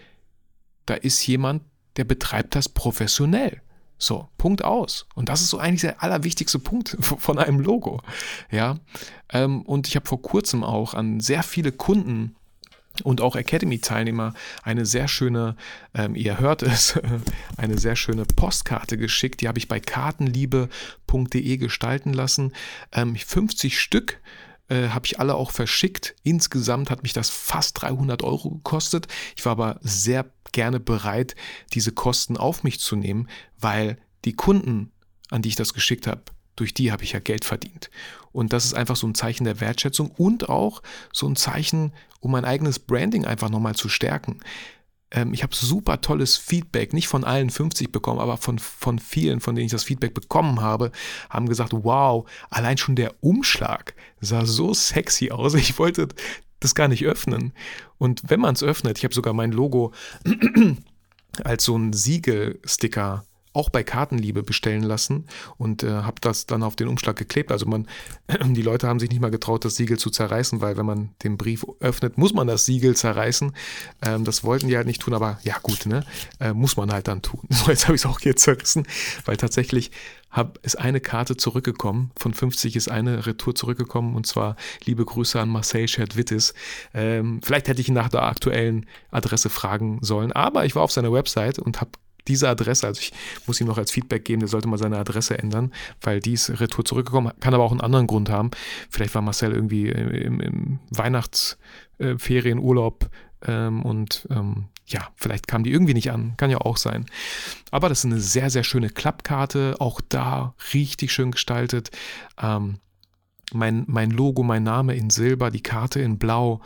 da 0.87 0.95
ist 0.95 1.25
jemand, 1.27 1.61
der 1.97 2.03
betreibt 2.03 2.55
das 2.55 2.67
professionell. 2.67 3.61
So, 3.99 4.29
Punkt 4.37 4.63
aus. 4.63 5.05
Und 5.13 5.29
das 5.29 5.41
ist 5.41 5.49
so 5.49 5.59
eigentlich 5.59 5.81
der 5.81 6.01
allerwichtigste 6.01 6.57
Punkt 6.57 6.97
von 7.01 7.37
einem 7.37 7.59
Logo. 7.59 8.01
Ja, 8.49 8.79
ähm, 9.31 9.61
und 9.63 9.87
ich 9.87 9.95
habe 9.95 10.07
vor 10.07 10.21
kurzem 10.21 10.63
auch 10.63 10.95
an 10.95 11.19
sehr 11.19 11.43
viele 11.43 11.71
Kunden 11.71 12.35
und 13.01 13.21
auch 13.21 13.35
Academy-Teilnehmer 13.35 14.33
eine 14.63 14.85
sehr 14.85 15.07
schöne, 15.07 15.55
ähm, 15.93 16.15
ihr 16.15 16.39
hört 16.39 16.63
es, 16.63 16.99
eine 17.57 17.77
sehr 17.77 17.95
schöne 17.95 18.25
Postkarte 18.25 18.97
geschickt. 18.97 19.41
Die 19.41 19.47
habe 19.47 19.59
ich 19.59 19.67
bei 19.67 19.79
kartenliebe.de 19.79 21.57
gestalten 21.57 22.13
lassen. 22.13 22.53
Ähm, 22.91 23.15
50 23.15 23.79
Stück 23.79 24.19
äh, 24.69 24.89
habe 24.89 25.05
ich 25.05 25.19
alle 25.19 25.35
auch 25.35 25.51
verschickt. 25.51 26.15
Insgesamt 26.23 26.89
hat 26.89 27.03
mich 27.03 27.13
das 27.13 27.29
fast 27.29 27.81
300 27.81 28.23
Euro 28.23 28.51
gekostet. 28.51 29.07
Ich 29.35 29.45
war 29.45 29.53
aber 29.53 29.79
sehr 29.81 30.25
gerne 30.51 30.79
bereit, 30.79 31.35
diese 31.73 31.91
Kosten 31.91 32.37
auf 32.37 32.63
mich 32.63 32.79
zu 32.79 32.95
nehmen, 32.95 33.27
weil 33.59 33.97
die 34.25 34.33
Kunden, 34.33 34.91
an 35.29 35.41
die 35.41 35.49
ich 35.49 35.55
das 35.55 35.73
geschickt 35.73 36.07
habe, 36.07 36.23
durch 36.59 36.73
die 36.73 36.91
habe 36.91 37.03
ich 37.03 37.13
ja 37.13 37.19
Geld 37.19 37.45
verdient. 37.45 37.89
Und 38.31 38.53
das 38.53 38.65
ist 38.65 38.73
einfach 38.73 38.95
so 38.95 39.07
ein 39.07 39.15
Zeichen 39.15 39.43
der 39.43 39.59
Wertschätzung 39.59 40.11
und 40.11 40.49
auch 40.49 40.81
so 41.11 41.27
ein 41.27 41.35
Zeichen, 41.35 41.93
um 42.19 42.31
mein 42.31 42.45
eigenes 42.45 42.79
Branding 42.79 43.25
einfach 43.25 43.49
nochmal 43.49 43.75
zu 43.75 43.89
stärken. 43.89 44.39
Ähm, 45.11 45.33
ich 45.33 45.43
habe 45.43 45.55
super 45.55 46.01
tolles 46.01 46.37
Feedback, 46.37 46.93
nicht 46.93 47.07
von 47.07 47.23
allen 47.23 47.49
50 47.49 47.91
bekommen, 47.91 48.19
aber 48.19 48.37
von, 48.37 48.59
von 48.59 48.99
vielen, 48.99 49.39
von 49.39 49.55
denen 49.55 49.65
ich 49.65 49.71
das 49.71 49.83
Feedback 49.83 50.13
bekommen 50.13 50.61
habe, 50.61 50.91
haben 51.29 51.49
gesagt, 51.49 51.73
wow, 51.73 52.29
allein 52.49 52.77
schon 52.77 52.95
der 52.95 53.15
Umschlag 53.21 53.95
sah 54.21 54.45
so 54.45 54.73
sexy 54.73 55.31
aus. 55.31 55.53
Ich 55.55 55.79
wollte 55.79 56.09
das 56.59 56.75
gar 56.75 56.87
nicht 56.87 57.05
öffnen. 57.05 57.53
Und 57.97 58.21
wenn 58.27 58.39
man 58.39 58.53
es 58.53 58.63
öffnet, 58.63 58.97
ich 58.97 59.03
habe 59.03 59.13
sogar 59.13 59.33
mein 59.33 59.51
Logo 59.51 59.93
als 61.43 61.63
so 61.63 61.77
ein 61.77 61.93
Siegelsticker 61.93 63.23
auch 63.53 63.69
bei 63.69 63.83
Kartenliebe 63.83 64.43
bestellen 64.43 64.83
lassen 64.83 65.25
und 65.57 65.83
äh, 65.83 65.89
habe 65.89 66.21
das 66.21 66.45
dann 66.45 66.61
auf 66.61 66.75
den 66.75 66.87
Umschlag 66.87 67.15
geklebt. 67.15 67.51
Also 67.51 67.65
man, 67.65 67.87
die 68.43 68.61
Leute 68.61 68.87
haben 68.87 68.99
sich 68.99 69.09
nicht 69.09 69.21
mal 69.21 69.31
getraut, 69.31 69.65
das 69.65 69.75
Siegel 69.75 69.97
zu 69.97 70.09
zerreißen, 70.09 70.61
weil 70.61 70.77
wenn 70.77 70.85
man 70.85 71.09
den 71.23 71.37
Brief 71.37 71.65
öffnet, 71.79 72.17
muss 72.17 72.33
man 72.33 72.47
das 72.47 72.65
Siegel 72.65 72.95
zerreißen. 72.95 73.53
Ähm, 74.03 74.23
das 74.23 74.43
wollten 74.43 74.67
die 74.67 74.77
halt 74.77 74.87
nicht 74.87 75.01
tun, 75.01 75.13
aber 75.13 75.39
ja 75.43 75.55
gut, 75.63 75.85
ne, 75.85 76.05
äh, 76.39 76.53
muss 76.53 76.77
man 76.77 76.91
halt 76.91 77.07
dann 77.07 77.21
tun. 77.21 77.41
So, 77.59 77.71
jetzt 77.71 77.87
habe 77.87 77.95
ich 77.95 78.01
es 78.03 78.05
auch 78.05 78.21
hier 78.21 78.37
zerrissen, 78.37 78.87
weil 79.25 79.35
tatsächlich 79.35 79.91
hab, 80.31 80.63
ist 80.63 80.79
eine 80.79 81.01
Karte 81.01 81.35
zurückgekommen. 81.35 82.11
Von 82.17 82.33
50 82.33 82.75
ist 82.75 82.89
eine 82.89 83.25
Retour 83.25 83.55
zurückgekommen 83.55 84.15
und 84.15 84.27
zwar 84.27 84.55
liebe 84.85 85.03
Grüße 85.03 85.39
an 85.39 85.49
Marcel 85.49 85.87
Scherdwittis. 85.87 86.53
Ähm, 86.93 87.41
vielleicht 87.43 87.67
hätte 87.67 87.81
ich 87.81 87.89
ihn 87.89 87.95
nach 87.95 88.09
der 88.09 88.23
aktuellen 88.23 88.85
Adresse 89.11 89.49
fragen 89.49 89.99
sollen, 90.01 90.31
aber 90.31 90.65
ich 90.65 90.75
war 90.75 90.83
auf 90.83 90.91
seiner 90.91 91.11
Website 91.11 91.59
und 91.59 91.81
habe 91.81 91.91
diese 92.27 92.49
Adresse, 92.49 92.87
also 92.87 92.99
ich 93.01 93.13
muss 93.47 93.61
ihm 93.61 93.67
noch 93.67 93.77
als 93.77 93.91
Feedback 93.91 94.25
geben, 94.25 94.39
der 94.39 94.49
sollte 94.49 94.67
mal 94.67 94.77
seine 94.77 94.97
Adresse 94.97 95.39
ändern, 95.39 95.71
weil 96.01 96.19
die 96.19 96.33
ist 96.33 96.59
retour 96.59 96.83
zurückgekommen, 96.85 97.31
kann 97.39 97.53
aber 97.53 97.63
auch 97.63 97.71
einen 97.71 97.81
anderen 97.81 98.07
Grund 98.07 98.29
haben. 98.29 98.51
Vielleicht 98.89 99.13
war 99.15 99.21
Marcel 99.21 99.53
irgendwie 99.53 99.89
im, 99.89 100.39
im 100.39 100.79
Weihnachtsferienurlaub 100.89 103.09
ähm, 103.47 103.83
und 103.83 104.27
ähm, 104.31 104.65
ja, 104.85 105.07
vielleicht 105.15 105.47
kam 105.47 105.63
die 105.63 105.71
irgendwie 105.71 105.93
nicht 105.93 106.11
an, 106.11 106.33
kann 106.37 106.49
ja 106.49 106.59
auch 106.59 106.77
sein. 106.77 107.05
Aber 107.71 107.89
das 107.89 107.99
ist 107.99 108.05
eine 108.05 108.19
sehr, 108.19 108.49
sehr 108.49 108.63
schöne 108.63 108.89
Klappkarte, 108.89 109.75
auch 109.79 110.01
da 110.07 110.55
richtig 110.73 111.11
schön 111.11 111.31
gestaltet. 111.31 111.91
Ähm, 112.41 112.79
mein, 113.53 113.83
mein 113.87 114.11
Logo, 114.11 114.43
mein 114.43 114.63
Name 114.63 114.95
in 114.95 115.09
Silber, 115.09 115.51
die 115.51 115.63
Karte 115.63 116.01
in 116.01 116.19
Blau, 116.19 116.61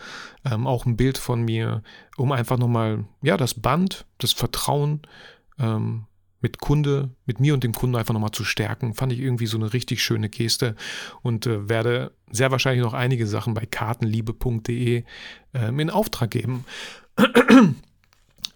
ähm, 0.50 0.67
auch 0.67 0.86
ein 0.86 0.98
Bild 0.98 1.17
von 1.17 1.43
mir, 1.43 1.83
um 2.17 2.31
einfach 2.31 2.57
nochmal, 2.57 3.05
ja, 3.22 3.38
das 3.38 3.53
Band, 3.53 4.05
das 4.17 4.33
Vertrauen 4.33 5.01
ähm, 5.60 6.05
mit 6.43 6.60
Kunde, 6.60 7.10
mit 7.25 7.39
mir 7.39 7.53
und 7.53 7.63
dem 7.63 7.74
Kunden 7.74 7.95
einfach 7.95 8.13
nochmal 8.13 8.31
zu 8.31 8.43
stärken, 8.43 8.93
fand 8.93 9.13
ich 9.13 9.19
irgendwie 9.19 9.45
so 9.45 9.57
eine 9.57 9.72
richtig 9.72 10.03
schöne 10.03 10.29
Geste 10.29 10.75
und 11.22 11.48
äh, 11.48 11.69
werde 11.69 12.12
sehr 12.31 12.51
wahrscheinlich 12.51 12.83
noch 12.83 12.93
einige 12.93 13.25
Sachen 13.25 13.53
bei 13.53 13.65
kartenliebe.de 13.65 15.05
ähm, 15.53 15.79
in 15.79 15.89
Auftrag 15.89 16.31
geben. 16.31 16.65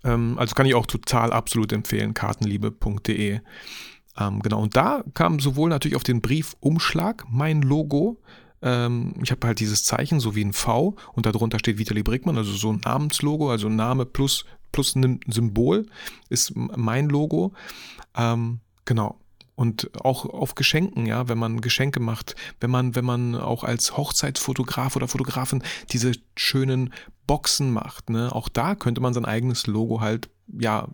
ähm, 0.03 0.37
also 0.37 0.53
kann 0.53 0.65
ich 0.65 0.75
auch 0.75 0.85
total 0.85 1.31
absolut 1.31 1.71
empfehlen, 1.71 2.13
kartenliebe.de. 2.13 3.39
Ähm, 4.19 4.39
genau, 4.41 4.61
und 4.61 4.75
da 4.75 5.03
kam 5.13 5.39
sowohl 5.39 5.69
natürlich 5.69 5.95
auf 5.95 6.03
den 6.03 6.21
Briefumschlag 6.21 7.25
mein 7.29 7.61
Logo, 7.61 8.19
ähm, 8.61 9.13
ich 9.21 9.31
habe 9.31 9.45
halt 9.45 9.59
dieses 9.59 9.83
Zeichen, 9.83 10.19
so 10.19 10.35
wie 10.35 10.43
ein 10.43 10.53
V, 10.53 10.95
und 11.13 11.25
darunter 11.25 11.59
steht 11.59 11.77
Vitali 11.77 12.03
Brickmann, 12.03 12.37
also 12.37 12.51
so 12.53 12.71
ein 12.71 12.81
Namenslogo, 12.83 13.51
also 13.51 13.69
Name 13.69 14.05
plus, 14.05 14.45
plus 14.71 14.95
ein 14.95 15.19
Symbol 15.27 15.85
ist 16.29 16.53
mein 16.55 17.09
Logo. 17.09 17.53
Ähm, 18.15 18.59
genau. 18.85 19.19
Und 19.55 19.89
auch 20.05 20.25
auf 20.25 20.53
Geschenken, 20.53 21.07
ja, 21.07 21.29
wenn 21.29 21.39
man 21.39 21.61
Geschenke 21.61 21.99
macht, 21.99 22.35
wenn 22.59 22.69
man, 22.69 22.95
wenn 22.95 23.05
man 23.05 23.33
auch 23.33 23.63
als 23.63 23.97
Hochzeitsfotograf 23.97 24.95
oder 24.95 25.07
Fotografin 25.07 25.63
diese 25.91 26.11
schönen 26.35 26.93
Boxen 27.25 27.71
macht, 27.71 28.11
ne, 28.11 28.33
auch 28.33 28.49
da 28.49 28.75
könnte 28.75 29.01
man 29.01 29.15
sein 29.15 29.25
eigenes 29.25 29.65
Logo 29.65 29.99
halt 29.99 30.29
ja, 30.59 30.87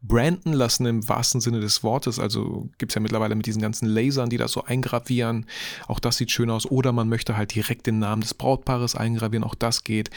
branden 0.00 0.52
lassen 0.52 0.86
im 0.86 1.08
wahrsten 1.08 1.40
Sinne 1.40 1.60
des 1.60 1.82
Wortes. 1.82 2.18
Also 2.18 2.68
gibt 2.78 2.92
es 2.92 2.94
ja 2.94 3.00
mittlerweile 3.00 3.34
mit 3.34 3.46
diesen 3.46 3.62
ganzen 3.62 3.86
Lasern, 3.86 4.30
die 4.30 4.36
das 4.36 4.52
so 4.52 4.62
eingravieren. 4.64 5.46
Auch 5.88 5.98
das 5.98 6.18
sieht 6.18 6.30
schön 6.30 6.50
aus. 6.50 6.66
Oder 6.70 6.92
man 6.92 7.08
möchte 7.08 7.36
halt 7.36 7.54
direkt 7.54 7.86
den 7.86 7.98
Namen 7.98 8.22
des 8.22 8.34
Brautpaares 8.34 8.94
eingravieren. 8.94 9.44
Auch 9.44 9.54
das 9.54 9.84
geht. 9.84 10.10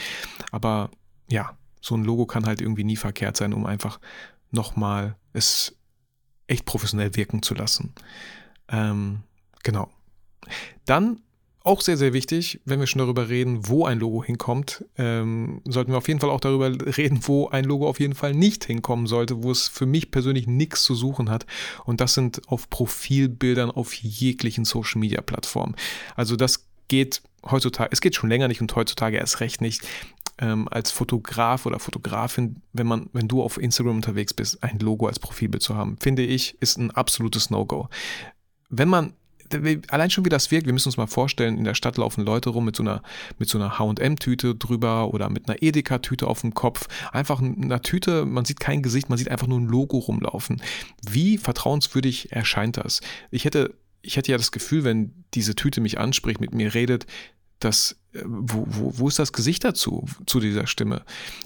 Aber 0.52 0.92
ja, 1.30 1.58
so 1.86 1.96
ein 1.96 2.04
Logo 2.04 2.26
kann 2.26 2.48
halt 2.48 2.62
irgendwie 2.62 2.84
nie 2.84 2.96
verkehrt 2.96 3.38
sein, 3.38 3.54
um 3.54 3.66
einfach 3.66 4.00
nochmal 4.50 5.16
es 5.34 5.78
echt 6.48 6.66
professionell 6.66 7.16
wirken 7.16 7.44
zu 7.44 7.54
lassen. 7.54 7.94
Ähm, 8.70 9.20
genau. 9.64 9.90
Dann 10.86 11.22
auch 11.62 11.82
sehr, 11.82 11.98
sehr 11.98 12.14
wichtig, 12.14 12.60
wenn 12.66 12.80
wir 12.80 12.88
schon 12.88 13.00
darüber 13.00 13.30
reden, 13.30 13.68
wo 13.68 13.86
ein 13.86 14.00
Logo 14.00 14.24
hinkommt, 14.24 14.86
ähm, 14.98 15.62
sollten 15.66 15.92
wir 15.92 15.98
auf 15.98 16.08
jeden 16.08 16.20
Fall 16.20 16.30
auch 16.30 16.40
darüber 16.40 16.72
reden, 16.98 17.20
wo 17.24 17.50
ein 17.50 17.66
Logo 17.66 17.88
auf 17.88 18.00
jeden 18.00 18.16
Fall 18.16 18.34
nicht 18.34 18.66
hinkommen 18.66 19.06
sollte, 19.08 19.44
wo 19.44 19.52
es 19.52 19.68
für 19.68 19.86
mich 19.86 20.10
persönlich 20.10 20.48
nichts 20.48 20.84
zu 20.84 20.96
suchen 20.96 21.30
hat. 21.30 21.46
Und 21.84 22.02
das 22.02 22.16
sind 22.16 22.42
auf 22.48 22.70
Profilbildern 22.70 23.70
auf 23.72 23.94
jeglichen 23.94 24.66
Social-Media-Plattformen. 24.66 25.76
Also 26.16 26.36
das 26.36 26.68
geht 26.88 27.22
heutzutage, 27.50 27.90
es 27.92 28.02
geht 28.02 28.16
schon 28.16 28.30
länger 28.30 28.48
nicht 28.48 28.62
und 28.62 28.76
heutzutage 28.76 29.18
erst 29.18 29.40
recht 29.40 29.62
nicht. 29.62 29.82
Ähm, 30.38 30.68
als 30.70 30.92
Fotograf 30.92 31.66
oder 31.66 31.80
Fotografin, 31.80 32.62
wenn 32.74 32.88
man, 32.88 33.10
wenn 33.14 33.30
du 33.30 33.42
auf 33.42 33.58
Instagram 33.58 33.96
unterwegs 33.98 34.34
bist, 34.34 34.62
ein 34.64 34.80
Logo 34.80 35.08
als 35.08 35.20
Profilbild 35.20 35.64
zu 35.64 35.76
haben, 35.76 35.98
finde 36.02 36.24
ich, 36.24 36.62
ist 36.62 36.78
ein 36.78 36.92
absolutes 36.92 37.50
No-Go. 37.50 37.88
Wenn 38.70 38.90
man 38.90 39.14
allein 39.90 40.10
schon 40.10 40.26
wie 40.26 40.30
das 40.30 40.52
wirkt, 40.52 40.66
wir 40.66 40.74
müssen 40.74 40.88
uns 40.88 40.98
mal 40.98 41.08
vorstellen, 41.08 41.58
in 41.58 41.64
der 41.64 41.76
Stadt 41.76 41.98
laufen 41.98 42.26
Leute 42.26 42.50
rum 42.50 42.66
mit 42.66 42.76
so 42.76 42.84
einer, 42.84 43.02
mit 43.38 43.50
so 43.50 43.58
einer 43.58 43.78
H&M-Tüte 43.78 44.56
drüber 44.56 45.14
oder 45.14 45.30
mit 45.30 45.48
einer 45.48 45.62
Edeka-Tüte 45.62 46.28
auf 46.28 46.42
dem 46.42 46.54
Kopf. 46.54 46.88
Einfach 47.12 47.42
einer 47.42 47.82
Tüte, 47.82 48.26
man 48.26 48.46
sieht 48.46 48.60
kein 48.60 48.82
Gesicht, 48.82 49.10
man 49.10 49.18
sieht 49.18 49.30
einfach 49.30 49.48
nur 49.48 49.60
ein 49.60 49.68
Logo 49.68 49.98
rumlaufen. 49.98 50.62
Wie 51.08 51.38
vertrauenswürdig 51.38 52.32
erscheint 52.32 52.78
das? 52.78 53.02
Ich 53.32 53.46
hätte, 53.46 53.76
ich 54.02 54.18
hätte 54.18 54.32
ja 54.32 54.38
das 54.38 54.52
Gefühl, 54.52 54.84
wenn 54.84 55.26
diese 55.34 55.56
Tüte 55.56 55.82
mich 55.82 56.00
anspricht, 56.00 56.42
mit 56.42 56.54
mir 56.54 56.74
redet, 56.74 57.06
dass, 57.60 57.98
äh, 58.14 58.22
wo, 58.26 58.66
wo, 58.68 58.98
wo 58.98 59.08
ist 59.08 59.20
das 59.20 59.34
Gesicht 59.34 59.64
dazu, 59.64 60.06
zu 60.26 60.40
dieser 60.40 60.68
Stimme? 60.68 61.04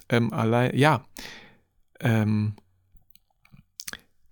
Ähm, 0.09 0.33
allein, 0.33 0.75
ja. 0.75 1.05
Ähm, 1.99 2.55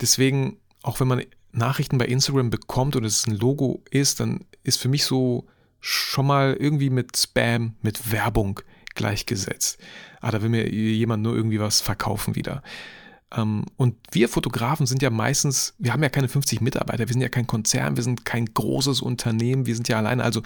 deswegen, 0.01 0.59
auch 0.83 0.99
wenn 0.99 1.07
man 1.07 1.23
Nachrichten 1.51 1.97
bei 1.97 2.05
Instagram 2.05 2.49
bekommt 2.49 2.95
und 2.95 3.03
es 3.03 3.27
ein 3.27 3.35
Logo 3.35 3.83
ist, 3.89 4.19
dann 4.19 4.45
ist 4.63 4.77
für 4.77 4.89
mich 4.89 5.05
so 5.05 5.47
schon 5.79 6.27
mal 6.27 6.55
irgendwie 6.59 6.89
mit 6.89 7.17
Spam, 7.17 7.75
mit 7.81 8.11
Werbung 8.11 8.59
gleichgesetzt. 8.95 9.79
Ah, 10.21 10.31
da 10.31 10.41
will 10.41 10.49
mir 10.49 10.69
jemand 10.69 11.23
nur 11.23 11.35
irgendwie 11.35 11.59
was 11.59 11.81
verkaufen 11.81 12.35
wieder. 12.35 12.63
Ähm, 13.35 13.65
und 13.75 13.95
wir 14.11 14.29
Fotografen 14.29 14.85
sind 14.85 15.01
ja 15.01 15.09
meistens, 15.09 15.75
wir 15.77 15.93
haben 15.93 16.03
ja 16.03 16.09
keine 16.09 16.27
50 16.29 16.61
Mitarbeiter, 16.61 17.07
wir 17.07 17.13
sind 17.13 17.21
ja 17.21 17.29
kein 17.29 17.47
Konzern, 17.47 17.95
wir 17.95 18.03
sind 18.03 18.25
kein 18.25 18.45
großes 18.45 19.01
Unternehmen, 19.01 19.65
wir 19.65 19.75
sind 19.75 19.87
ja 19.87 19.97
alleine. 19.97 20.23
Also 20.23 20.41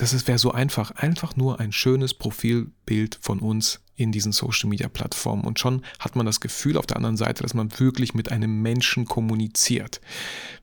das 0.00 0.26
wäre 0.26 0.38
so 0.38 0.52
einfach. 0.52 0.92
Einfach 0.92 1.36
nur 1.36 1.60
ein 1.60 1.72
schönes 1.72 2.14
Profilbild 2.14 3.18
von 3.20 3.38
uns 3.38 3.80
in 3.96 4.12
diesen 4.12 4.32
Social 4.32 4.68
Media 4.68 4.88
Plattformen. 4.88 5.44
Und 5.44 5.58
schon 5.58 5.82
hat 5.98 6.16
man 6.16 6.24
das 6.26 6.40
Gefühl 6.40 6.78
auf 6.78 6.86
der 6.86 6.96
anderen 6.96 7.18
Seite, 7.18 7.42
dass 7.42 7.54
man 7.54 7.78
wirklich 7.78 8.14
mit 8.14 8.32
einem 8.32 8.62
Menschen 8.62 9.04
kommuniziert. 9.04 10.00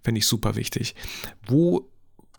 Finde 0.04 0.20
ich 0.20 0.28
super 0.28 0.56
wichtig. 0.56 0.96
Wo 1.46 1.88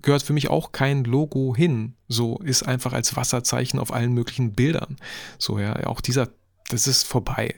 gehört 0.02 0.22
für 0.22 0.32
mich 0.32 0.48
auch 0.48 0.72
kein 0.72 1.04
Logo 1.04 1.54
hin. 1.56 1.94
So 2.08 2.38
ist 2.38 2.62
einfach 2.62 2.92
als 2.92 3.16
Wasserzeichen 3.16 3.78
auf 3.78 3.92
allen 3.92 4.12
möglichen 4.12 4.52
Bildern. 4.52 4.96
So, 5.38 5.58
ja, 5.58 5.86
auch 5.86 6.00
dieser, 6.00 6.28
das 6.68 6.86
ist 6.86 7.04
vorbei. 7.04 7.54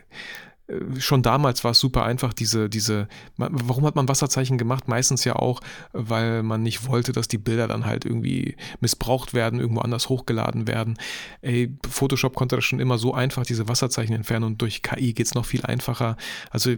Äh, 0.71 1.01
schon 1.01 1.23
damals 1.23 1.65
war 1.65 1.73
es 1.73 1.81
super 1.81 2.05
einfach, 2.05 2.33
diese, 2.33 2.69
diese, 2.69 3.09
warum 3.37 3.85
hat 3.85 3.97
man 3.97 4.09
Wasserzeichen 4.09 4.59
gemacht? 4.59 4.89
Meistens 4.89 5.25
ja 5.25 5.37
auch, 5.37 5.61
weil 5.93 6.43
man 6.43 6.63
nicht 6.63 6.87
wollte, 6.87 7.13
dass 7.13 7.29
die 7.29 7.39
Bilder 7.39 7.69
dann 7.69 7.87
halt 7.87 8.05
irgendwie 8.05 8.57
missbraucht 8.81 9.35
werden, 9.35 9.61
irgendwo 9.61 9.81
anders 9.81 10.09
hochgeladen 10.09 10.67
werden. 10.67 10.99
Ey, 11.43 11.77
Photoshop 11.89 12.35
konnte 12.35 12.57
das 12.57 12.65
schon 12.65 12.81
immer 12.81 12.99
so 12.99 13.15
einfach 13.15 13.45
diese 13.45 13.69
Wasserzeichen 13.69 14.15
entfernen 14.15 14.45
und 14.45 14.63
durch 14.63 14.83
KI 14.83 15.13
geht 15.13 15.27
es 15.27 15.35
noch 15.35 15.45
viel 15.45 15.63
einfacher. 15.63 16.17
Also 16.51 16.75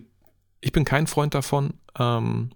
ich 0.60 0.72
bin 0.72 0.84
kein 0.84 1.06
Freund 1.06 1.34
davon. 1.34 1.74
Ähm, 1.98 2.50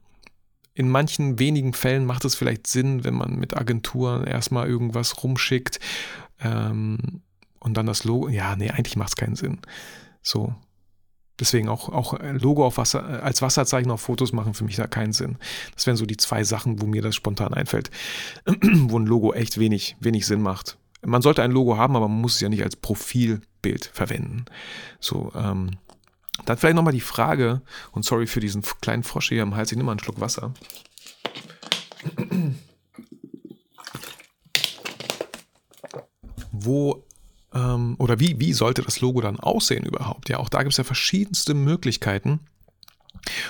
in 0.75 0.91
manchen 0.91 1.39
wenigen 1.39 1.73
Fällen 1.73 2.05
macht 2.05 2.25
es 2.27 2.35
vielleicht 2.35 2.67
Sinn, 2.67 3.03
wenn 3.03 3.15
man 3.15 3.37
mit 3.37 3.57
Agenturen 3.57 4.25
erstmal 4.25 4.69
irgendwas 4.69 5.23
rumschickt 5.23 5.81
ähm, 6.41 7.23
und 7.61 7.77
dann 7.79 7.87
das 7.87 8.05
Logo. 8.05 8.29
Ja, 8.29 8.57
nee, 8.57 8.71
eigentlich 8.71 8.97
macht 8.97 9.09
es 9.09 9.17
keinen 9.17 9.37
Sinn. 9.37 9.59
So, 10.23 10.55
Deswegen 11.39 11.69
auch, 11.69 11.89
auch 11.91 12.19
Logo 12.21 12.65
auf 12.65 12.79
Wasser, 12.79 13.23
als 13.23 13.43
Wasserzeichen 13.43 13.91
auf 13.91 14.01
Fotos 14.01 14.33
machen 14.33 14.55
für 14.55 14.65
mich 14.65 14.77
da 14.77 14.87
keinen 14.87 15.13
Sinn. 15.13 15.37
Das 15.75 15.87
wären 15.87 15.97
so 15.97 16.07
die 16.07 16.17
zwei 16.17 16.45
Sachen, 16.45 16.81
wo 16.81 16.87
mir 16.87 17.03
das 17.03 17.15
spontan 17.15 17.53
einfällt, 17.53 17.91
wo 18.47 18.99
ein 18.99 19.07
Logo 19.07 19.35
echt 19.35 19.59
wenig, 19.59 19.97
wenig 20.01 20.27
Sinn 20.27 20.41
macht. 20.41 20.79
Man 21.03 21.23
sollte 21.23 21.43
ein 21.43 21.51
Logo 21.53 21.77
haben, 21.77 21.95
aber 21.95 22.09
man 22.09 22.21
muss 22.21 22.37
es 22.37 22.41
ja 22.41 22.49
nicht 22.49 22.63
als 22.63 22.77
Profilbild 22.77 23.91
verwenden. 23.93 24.47
So, 24.99 25.31
ähm, 25.35 25.77
dann 26.45 26.57
vielleicht 26.57 26.77
nochmal 26.77 26.93
die 26.93 27.01
Frage, 27.01 27.63
und 27.93 28.05
sorry 28.05 28.27
für 28.27 28.41
diesen 28.41 28.63
kleinen 28.81 29.03
Frosch 29.03 29.29
hier 29.29 29.43
am 29.43 29.55
Hals, 29.57 29.71
ich 29.73 29.77
nehme 29.77 29.87
mal 29.87 29.93
einen 29.93 30.01
Schluck 30.01 30.21
Wasser. 30.21 30.53
Wo 36.53 37.06
ähm, 37.57 37.97
oder 37.99 38.21
wie, 38.21 38.39
wie 38.39 38.53
sollte 38.53 38.83
das 38.83 39.01
Logo 39.01 39.21
dann 39.21 39.41
aussehen 39.41 39.87
überhaupt? 39.87 40.29
Ja, 40.29 40.39
auch 40.39 40.49
da 40.49 40.59
gibt 40.59 40.73
es 40.73 40.79
ja 40.79 40.85
verschiedenste 40.85 41.55
Möglichkeiten. 41.55 42.41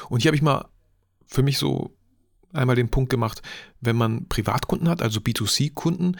Und 0.09 0.23
hier 0.23 0.29
habe 0.31 0.37
ich 0.37 0.43
mal 0.43 0.69
für 1.27 1.43
mich 1.43 1.59
so 1.59 1.97
einmal 2.53 2.77
den 2.77 2.89
Punkt 2.89 3.11
gemacht, 3.11 3.43
wenn 3.81 3.97
man 3.97 4.29
Privatkunden 4.29 4.89
hat, 4.89 5.03
also 5.03 5.21
B2C-Kunden, 5.21 6.17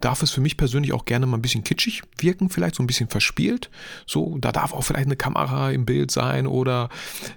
darf 0.00 0.22
es 0.22 0.30
für 0.30 0.40
mich 0.40 0.56
persönlich 0.56 0.92
auch 0.92 1.04
gerne 1.04 1.26
mal 1.26 1.36
ein 1.36 1.42
bisschen 1.42 1.64
kitschig 1.64 2.02
wirken, 2.18 2.50
vielleicht 2.50 2.76
so 2.76 2.82
ein 2.82 2.86
bisschen 2.86 3.08
verspielt. 3.08 3.70
So, 4.06 4.36
da 4.38 4.52
darf 4.52 4.72
auch 4.72 4.82
vielleicht 4.82 5.06
eine 5.06 5.16
Kamera 5.16 5.70
im 5.70 5.84
Bild 5.84 6.10
sein 6.10 6.46
oder 6.46 6.88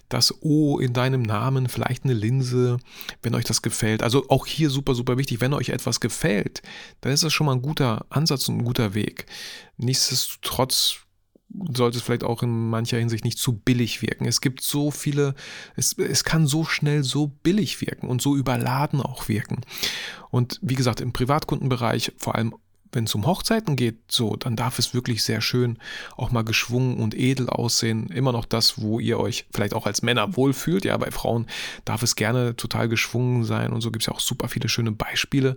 das 0.10 0.42
O 0.42 0.80
in 0.80 0.94
deinem 0.94 1.22
Namen, 1.22 1.70
vielleicht 1.70 2.04
eine 2.04 2.14
Linse, 2.14 2.78
wenn 3.22 3.36
euch 3.36 3.46
das 3.46 3.62
gefällt. 3.62 4.04
Also 4.04 4.26
auch 4.30 4.46
hier 4.46 4.70
super, 4.70 4.96
super 4.96 5.18
wichtig, 5.18 5.42
wenn 5.42 5.54
euch 5.54 5.70
etwas 5.70 6.00
gefällt, 6.00 6.62
dann 7.02 7.12
ist 7.12 7.24
das 7.24 7.34
schon 7.34 7.46
mal 7.46 7.54
ein 7.54 7.62
guter 7.62 8.06
Ansatz 8.10 8.48
und 8.50 8.60
ein 8.60 8.66
guter 8.66 8.94
Weg. 8.94 9.26
Nichtsdestotrotz 9.78 11.00
sollte 11.74 11.98
es 11.98 12.04
vielleicht 12.04 12.24
auch 12.24 12.44
in 12.44 12.70
mancher 12.70 12.98
Hinsicht 12.98 13.26
nicht 13.26 13.38
zu 13.38 13.54
billig 13.54 14.02
wirken. 14.02 14.26
Es 14.26 14.42
gibt 14.42 14.62
so 14.62 14.92
viele, 14.92 15.36
es, 15.76 15.98
es 15.98 16.24
kann 16.24 16.48
so 16.48 16.64
schnell 16.64 17.04
so 17.04 17.28
billig 17.28 17.82
wirken 17.82 18.08
und 18.08 18.22
so 18.22 18.36
überladen 18.36 19.02
auch 19.02 19.28
wirken. 19.28 19.62
Und 20.30 20.60
wie 20.62 20.76
gesagt, 20.76 21.02
im 21.02 21.14
Privatkundenbereich, 21.14 22.14
vor 22.18 22.36
allem 22.36 22.56
wenn 22.92 23.06
es 23.06 23.16
um 23.16 23.26
Hochzeiten 23.26 23.76
geht, 23.76 23.98
so, 24.10 24.36
dann 24.36 24.56
darf 24.56 24.80
es 24.80 24.94
wirklich 24.94 25.24
sehr 25.24 25.42
schön 25.42 25.78
auch 26.18 26.32
mal 26.32 26.44
geschwungen 26.44 26.98
und 26.98 27.16
edel 27.16 27.50
aussehen. 27.50 28.08
Immer 28.10 28.32
noch 28.32 28.46
das, 28.46 28.82
wo 28.82 29.00
ihr 29.00 29.20
euch 29.20 29.46
vielleicht 29.54 29.74
auch 29.74 29.86
als 29.86 30.02
Männer 30.02 30.36
wohlfühlt. 30.36 30.86
Ja, 30.86 30.98
bei 30.98 31.12
Frauen 31.12 31.48
darf 31.86 32.04
es 32.04 32.16
gerne 32.16 32.56
total 32.56 32.90
geschwungen 32.90 33.44
sein 33.44 33.72
und 33.72 33.82
so 33.82 33.92
gibt 33.92 34.04
es 34.04 34.08
ja 34.08 34.14
auch 34.14 34.20
super 34.20 34.50
viele 34.50 34.70
schöne 34.70 34.92
Beispiele, 34.92 35.56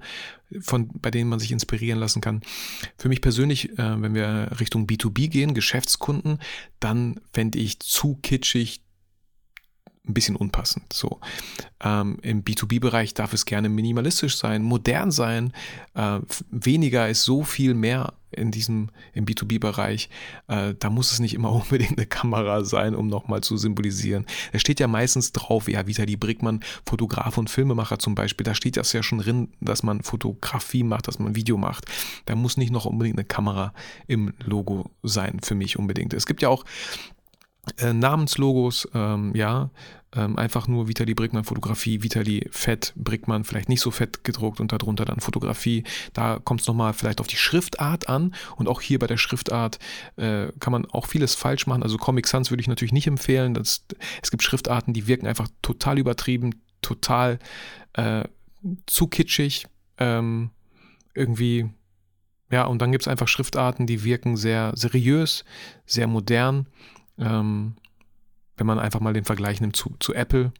von, 0.60 0.88
bei 0.94 1.10
denen 1.10 1.28
man 1.28 1.40
sich 1.40 1.50
inspirieren 1.50 1.98
lassen 1.98 2.20
kann. 2.20 2.42
Für 2.96 3.08
mich 3.08 3.20
persönlich, 3.20 3.70
äh, 3.78 4.02
wenn 4.02 4.14
wir 4.14 4.50
Richtung 4.60 4.86
B2B 4.86 5.28
gehen, 5.28 5.54
Geschäftskunden, 5.54 6.38
dann 6.78 7.20
fände 7.32 7.58
ich 7.58 7.80
zu 7.80 8.18
kitschig, 8.22 8.83
ein 10.06 10.14
bisschen 10.14 10.36
unpassend. 10.36 10.92
So 10.92 11.20
ähm, 11.82 12.18
im 12.22 12.44
B2B-Bereich 12.44 13.14
darf 13.14 13.32
es 13.32 13.46
gerne 13.46 13.68
minimalistisch 13.68 14.36
sein, 14.36 14.62
modern 14.62 15.10
sein. 15.10 15.52
Äh, 15.94 16.20
weniger 16.50 17.08
ist 17.08 17.24
so 17.24 17.42
viel 17.42 17.74
mehr 17.74 18.12
in 18.30 18.50
diesem 18.50 18.90
im 19.12 19.24
B2B-Bereich. 19.24 20.10
Äh, 20.48 20.74
da 20.78 20.90
muss 20.90 21.12
es 21.12 21.20
nicht 21.20 21.34
immer 21.34 21.52
unbedingt 21.62 21.96
eine 21.98 22.06
Kamera 22.06 22.64
sein, 22.64 22.94
um 22.94 23.06
nochmal 23.06 23.42
zu 23.42 23.56
symbolisieren. 23.56 24.26
Es 24.52 24.60
steht 24.60 24.80
ja 24.80 24.88
meistens 24.88 25.32
drauf, 25.32 25.68
ja, 25.68 25.86
Vitali 25.86 26.16
Brickmann, 26.16 26.60
Fotograf 26.86 27.38
und 27.38 27.48
Filmemacher 27.48 27.98
zum 27.98 28.14
Beispiel. 28.14 28.44
Da 28.44 28.54
steht 28.54 28.76
das 28.76 28.92
ja 28.92 29.02
schon 29.02 29.18
drin, 29.20 29.48
dass 29.60 29.82
man 29.82 30.02
Fotografie 30.02 30.82
macht, 30.82 31.08
dass 31.08 31.18
man 31.18 31.34
Video 31.34 31.56
macht. 31.56 31.86
Da 32.26 32.34
muss 32.34 32.56
nicht 32.56 32.72
noch 32.72 32.84
unbedingt 32.84 33.16
eine 33.18 33.24
Kamera 33.24 33.72
im 34.06 34.34
Logo 34.44 34.90
sein, 35.02 35.40
für 35.42 35.54
mich 35.54 35.78
unbedingt. 35.78 36.12
Es 36.12 36.26
gibt 36.26 36.42
ja 36.42 36.48
auch 36.48 36.64
äh, 37.78 37.92
Namenslogos, 37.92 38.88
ähm, 38.94 39.32
ja, 39.34 39.70
ähm, 40.14 40.38
einfach 40.38 40.68
nur 40.68 40.88
Vitali 40.88 41.14
Brickmann 41.14 41.44
Fotografie, 41.44 42.02
Vitali 42.02 42.46
Fett 42.50 42.92
Brickmann, 42.96 43.44
vielleicht 43.44 43.68
nicht 43.68 43.80
so 43.80 43.90
fett 43.90 44.24
gedruckt 44.24 44.60
und 44.60 44.72
darunter 44.72 45.04
dann 45.04 45.20
Fotografie. 45.20 45.84
Da 46.12 46.38
kommt 46.42 46.60
es 46.60 46.66
nochmal 46.66 46.92
vielleicht 46.92 47.20
auf 47.20 47.26
die 47.26 47.36
Schriftart 47.36 48.08
an 48.08 48.34
und 48.56 48.68
auch 48.68 48.80
hier 48.80 48.98
bei 48.98 49.06
der 49.06 49.16
Schriftart 49.16 49.78
äh, 50.16 50.48
kann 50.60 50.72
man 50.72 50.86
auch 50.86 51.06
vieles 51.06 51.34
falsch 51.34 51.66
machen. 51.66 51.82
Also 51.82 51.96
Comic 51.96 52.26
Sans 52.26 52.50
würde 52.50 52.60
ich 52.60 52.68
natürlich 52.68 52.92
nicht 52.92 53.06
empfehlen. 53.06 53.54
Das, 53.54 53.84
es 54.22 54.30
gibt 54.30 54.42
Schriftarten, 54.42 54.94
die 54.94 55.06
wirken 55.06 55.26
einfach 55.26 55.48
total 55.62 55.98
übertrieben, 55.98 56.62
total 56.80 57.38
äh, 57.94 58.24
zu 58.86 59.08
kitschig, 59.08 59.66
ähm, 59.98 60.50
irgendwie 61.14 61.68
ja, 62.50 62.66
und 62.66 62.80
dann 62.80 62.92
gibt 62.92 63.02
es 63.02 63.08
einfach 63.08 63.26
Schriftarten, 63.26 63.86
die 63.86 64.04
wirken 64.04 64.36
sehr 64.36 64.72
seriös, 64.76 65.44
sehr 65.86 66.06
modern 66.06 66.68
ähm, 67.18 67.76
wenn 68.56 68.66
man 68.66 68.78
einfach 68.78 69.00
mal 69.00 69.12
den 69.12 69.24
Vergleich 69.24 69.60
nimmt 69.60 69.76
zu, 69.76 69.94
zu 69.98 70.14
Apple, 70.14 70.52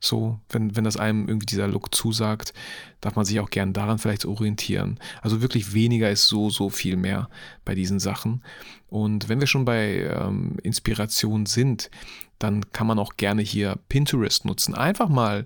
so, 0.00 0.38
wenn, 0.50 0.76
wenn 0.76 0.84
das 0.84 0.96
einem 0.96 1.28
irgendwie 1.28 1.46
dieser 1.46 1.68
Look 1.68 1.94
zusagt, 1.94 2.52
darf 3.00 3.16
man 3.16 3.24
sich 3.24 3.40
auch 3.40 3.50
gern 3.50 3.72
daran 3.72 3.98
vielleicht 3.98 4.26
orientieren. 4.26 4.98
Also 5.22 5.40
wirklich 5.40 5.72
weniger 5.72 6.10
ist 6.10 6.28
so, 6.28 6.50
so 6.50 6.68
viel 6.68 6.96
mehr 6.96 7.28
bei 7.64 7.74
diesen 7.74 7.98
Sachen. 7.98 8.42
Und 8.88 9.28
wenn 9.28 9.40
wir 9.40 9.46
schon 9.46 9.64
bei 9.64 10.10
ähm, 10.14 10.58
Inspiration 10.62 11.46
sind, 11.46 11.90
dann 12.38 12.70
kann 12.72 12.86
man 12.86 12.98
auch 12.98 13.16
gerne 13.16 13.42
hier 13.42 13.78
Pinterest 13.88 14.44
nutzen. 14.44 14.74
Einfach 14.74 15.08
mal 15.08 15.44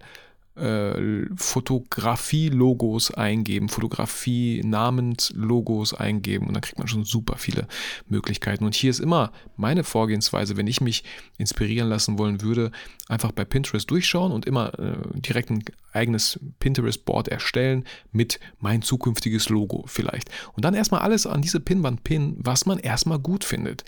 äh, 0.57 1.27
Fotografie-Logos 1.37 3.12
eingeben, 3.12 3.69
Fotografie-Namenslogos 3.69 5.92
eingeben 5.95 6.47
und 6.47 6.55
dann 6.55 6.62
kriegt 6.62 6.79
man 6.79 6.87
schon 6.88 7.05
super 7.05 7.37
viele 7.37 7.69
Möglichkeiten. 8.09 8.64
Und 8.64 8.75
hier 8.75 8.90
ist 8.90 9.01
immer 9.01 9.33
meine 9.57 9.85
Vorgehensweise, 9.85 10.57
wenn 10.57 10.66
ich 10.66 10.81
mich 10.81 11.05
inspirieren 11.38 11.88
lassen 11.88 12.19
wollen 12.19 12.42
würde, 12.42 12.73
einfach 13.09 13.33
bei 13.33 13.45
Pinterest 13.45 13.90
durchschauen 13.90 14.33
und 14.33 14.47
immer 14.47 14.79
äh, 14.79 15.21
direkt 15.21 15.51
ein 15.51 15.64
eigenes 15.92 16.40
Pinterest-Board 16.59 17.29
erstellen 17.29 17.85
mit 18.12 18.40
mein 18.59 18.83
zukünftiges 18.83 19.49
Logo 19.49 19.85
vielleicht. 19.87 20.31
Und 20.55 20.64
dann 20.64 20.75
erstmal 20.75 21.03
alles 21.03 21.27
an 21.27 21.42
diese 21.42 21.61
Pinwand 21.61 22.05
pinnen, 22.05 22.37
was 22.38 22.66
man 22.66 22.79
erstmal 22.79 23.19
gut 23.19 23.45
findet. 23.45 23.85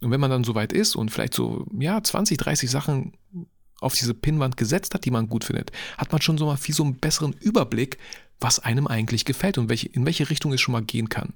Und 0.00 0.10
wenn 0.10 0.20
man 0.20 0.30
dann 0.30 0.44
soweit 0.44 0.72
ist 0.72 0.96
und 0.96 1.10
vielleicht 1.10 1.34
so, 1.34 1.66
ja, 1.78 2.02
20, 2.02 2.38
30 2.38 2.70
Sachen 2.70 3.12
auf 3.82 3.94
diese 3.94 4.14
Pinnwand 4.14 4.56
gesetzt 4.56 4.94
hat, 4.94 5.04
die 5.04 5.10
man 5.10 5.28
gut 5.28 5.44
findet, 5.44 5.72
hat 5.98 6.12
man 6.12 6.22
schon 6.22 6.38
so 6.38 6.46
mal 6.46 6.56
viel 6.56 6.74
so 6.74 6.84
einen 6.84 6.96
besseren 6.96 7.34
Überblick, 7.40 7.98
was 8.40 8.58
einem 8.58 8.86
eigentlich 8.86 9.24
gefällt 9.24 9.58
und 9.58 9.68
welche, 9.68 9.88
in 9.88 10.04
welche 10.06 10.30
Richtung 10.30 10.52
es 10.52 10.60
schon 10.60 10.72
mal 10.72 10.82
gehen 10.82 11.08
kann. 11.08 11.32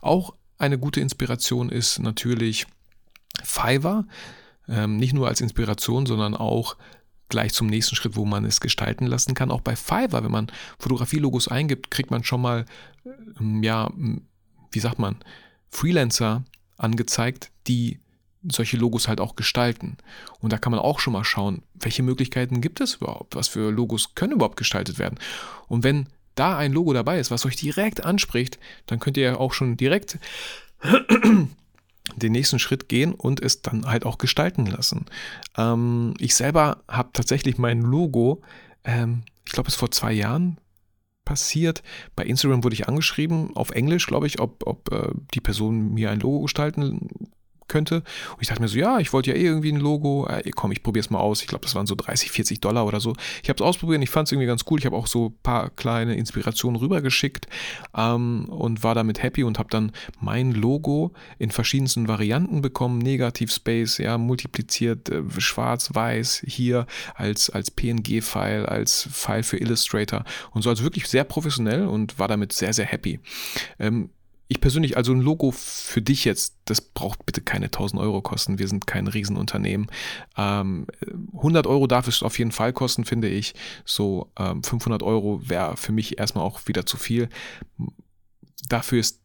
Auch 0.00 0.34
eine 0.58 0.78
gute 0.78 1.00
Inspiration 1.00 1.70
ist 1.70 1.98
natürlich 1.98 2.66
Fiverr. 3.42 4.06
Ähm, 4.68 4.96
nicht 4.96 5.12
nur 5.12 5.28
als 5.28 5.40
Inspiration, 5.40 6.06
sondern 6.06 6.34
auch 6.34 6.76
gleich 7.28 7.52
zum 7.52 7.66
nächsten 7.66 7.96
Schritt, 7.96 8.16
wo 8.16 8.24
man 8.24 8.44
es 8.44 8.60
gestalten 8.60 9.06
lassen 9.06 9.34
kann. 9.34 9.50
Auch 9.50 9.60
bei 9.60 9.76
Fiverr, 9.76 10.24
wenn 10.24 10.30
man 10.30 10.50
Fotografielogos 10.78 11.48
eingibt, 11.48 11.90
kriegt 11.90 12.10
man 12.10 12.24
schon 12.24 12.40
mal, 12.40 12.66
ähm, 13.40 13.62
ja, 13.62 13.90
wie 14.70 14.80
sagt 14.80 14.98
man, 14.98 15.16
Freelancer 15.70 16.44
angezeigt, 16.76 17.50
die 17.66 18.00
solche 18.50 18.76
Logos 18.76 19.08
halt 19.08 19.20
auch 19.20 19.36
gestalten. 19.36 19.96
Und 20.40 20.52
da 20.52 20.58
kann 20.58 20.70
man 20.70 20.80
auch 20.80 21.00
schon 21.00 21.12
mal 21.12 21.24
schauen, 21.24 21.62
welche 21.74 22.02
Möglichkeiten 22.02 22.60
gibt 22.60 22.80
es 22.80 22.96
überhaupt? 22.96 23.34
Was 23.34 23.48
für 23.48 23.70
Logos 23.70 24.14
können 24.14 24.32
überhaupt 24.32 24.56
gestaltet 24.56 24.98
werden? 24.98 25.18
Und 25.68 25.84
wenn 25.84 26.06
da 26.34 26.56
ein 26.56 26.72
Logo 26.72 26.92
dabei 26.92 27.18
ist, 27.18 27.30
was 27.30 27.46
euch 27.46 27.56
direkt 27.56 28.04
anspricht, 28.04 28.58
dann 28.86 29.00
könnt 29.00 29.16
ihr 29.16 29.40
auch 29.40 29.52
schon 29.52 29.76
direkt 29.76 30.18
den 32.16 32.32
nächsten 32.32 32.58
Schritt 32.58 32.88
gehen 32.88 33.14
und 33.14 33.42
es 33.42 33.62
dann 33.62 33.86
halt 33.86 34.04
auch 34.04 34.18
gestalten 34.18 34.66
lassen. 34.66 35.06
Ähm, 35.56 36.14
ich 36.18 36.34
selber 36.34 36.82
habe 36.88 37.10
tatsächlich 37.12 37.58
mein 37.58 37.80
Logo, 37.80 38.42
ähm, 38.84 39.22
ich 39.44 39.52
glaube, 39.52 39.68
es 39.68 39.74
vor 39.74 39.90
zwei 39.90 40.12
Jahren 40.12 40.58
passiert. 41.24 41.82
Bei 42.14 42.24
Instagram 42.24 42.62
wurde 42.62 42.74
ich 42.74 42.88
angeschrieben, 42.88 43.56
auf 43.56 43.70
Englisch, 43.70 44.06
glaube 44.06 44.26
ich, 44.26 44.40
ob, 44.40 44.66
ob 44.66 44.92
äh, 44.92 45.10
die 45.34 45.40
Person 45.40 45.92
mir 45.94 46.10
ein 46.10 46.20
Logo 46.20 46.42
gestalten 46.42 47.28
könnte. 47.68 47.96
Und 47.96 48.42
ich 48.42 48.48
dachte 48.48 48.62
mir 48.62 48.68
so, 48.68 48.78
ja, 48.78 48.98
ich 48.98 49.12
wollte 49.12 49.30
ja 49.30 49.36
eh 49.36 49.44
irgendwie 49.44 49.72
ein 49.72 49.80
Logo. 49.80 50.26
Äh, 50.28 50.50
komm, 50.50 50.72
ich 50.72 50.82
probiere 50.82 51.04
es 51.04 51.10
mal 51.10 51.18
aus. 51.18 51.42
Ich 51.42 51.48
glaube, 51.48 51.64
das 51.64 51.74
waren 51.74 51.86
so 51.86 51.94
30, 51.94 52.30
40 52.30 52.60
Dollar 52.60 52.86
oder 52.86 53.00
so. 53.00 53.14
Ich 53.42 53.48
habe 53.48 53.62
es 53.62 53.66
ausprobiert 53.66 53.96
ich 54.02 54.10
fand 54.10 54.28
es 54.28 54.32
irgendwie 54.32 54.46
ganz 54.46 54.64
cool. 54.70 54.78
Ich 54.78 54.86
habe 54.86 54.96
auch 54.96 55.06
so 55.06 55.26
ein 55.26 55.38
paar 55.42 55.70
kleine 55.70 56.14
Inspirationen 56.16 56.80
rübergeschickt 56.80 57.46
ähm, 57.96 58.46
und 58.48 58.82
war 58.82 58.94
damit 58.94 59.22
happy 59.22 59.44
und 59.44 59.58
habe 59.58 59.68
dann 59.70 59.92
mein 60.20 60.52
Logo 60.52 61.12
in 61.38 61.50
verschiedensten 61.50 62.08
Varianten 62.08 62.62
bekommen. 62.62 62.98
Negativ 62.98 63.52
Space, 63.52 63.98
ja, 63.98 64.18
multipliziert, 64.18 65.08
äh, 65.08 65.22
schwarz, 65.38 65.94
weiß, 65.94 66.42
hier 66.46 66.86
als, 67.14 67.50
als 67.50 67.70
PNG-File, 67.70 68.66
als 68.66 69.08
File 69.10 69.42
für 69.42 69.58
Illustrator 69.58 70.24
und 70.52 70.62
so. 70.62 70.70
Also 70.70 70.84
wirklich 70.84 71.06
sehr 71.06 71.24
professionell 71.24 71.86
und 71.86 72.18
war 72.18 72.28
damit 72.28 72.52
sehr, 72.52 72.72
sehr 72.72 72.86
happy. 72.86 73.20
Ähm, 73.78 74.10
ich 74.48 74.60
persönlich, 74.60 74.96
also 74.96 75.12
ein 75.12 75.20
Logo 75.20 75.50
für 75.50 76.02
dich 76.02 76.24
jetzt, 76.24 76.56
das 76.66 76.80
braucht 76.80 77.26
bitte 77.26 77.40
keine 77.40 77.66
1000 77.66 78.00
Euro 78.00 78.22
kosten. 78.22 78.58
Wir 78.58 78.68
sind 78.68 78.86
kein 78.86 79.08
Riesenunternehmen. 79.08 79.88
Ähm, 80.36 80.86
100 81.34 81.66
Euro 81.66 81.86
darf 81.86 82.06
es 82.06 82.22
auf 82.22 82.38
jeden 82.38 82.52
Fall 82.52 82.72
kosten, 82.72 83.04
finde 83.04 83.28
ich. 83.28 83.54
So 83.84 84.30
ähm, 84.38 84.62
500 84.62 85.02
Euro 85.02 85.40
wäre 85.48 85.76
für 85.76 85.92
mich 85.92 86.18
erstmal 86.18 86.44
auch 86.44 86.60
wieder 86.66 86.86
zu 86.86 86.96
viel. 86.96 87.28
Dafür 88.68 89.00
ist 89.00 89.20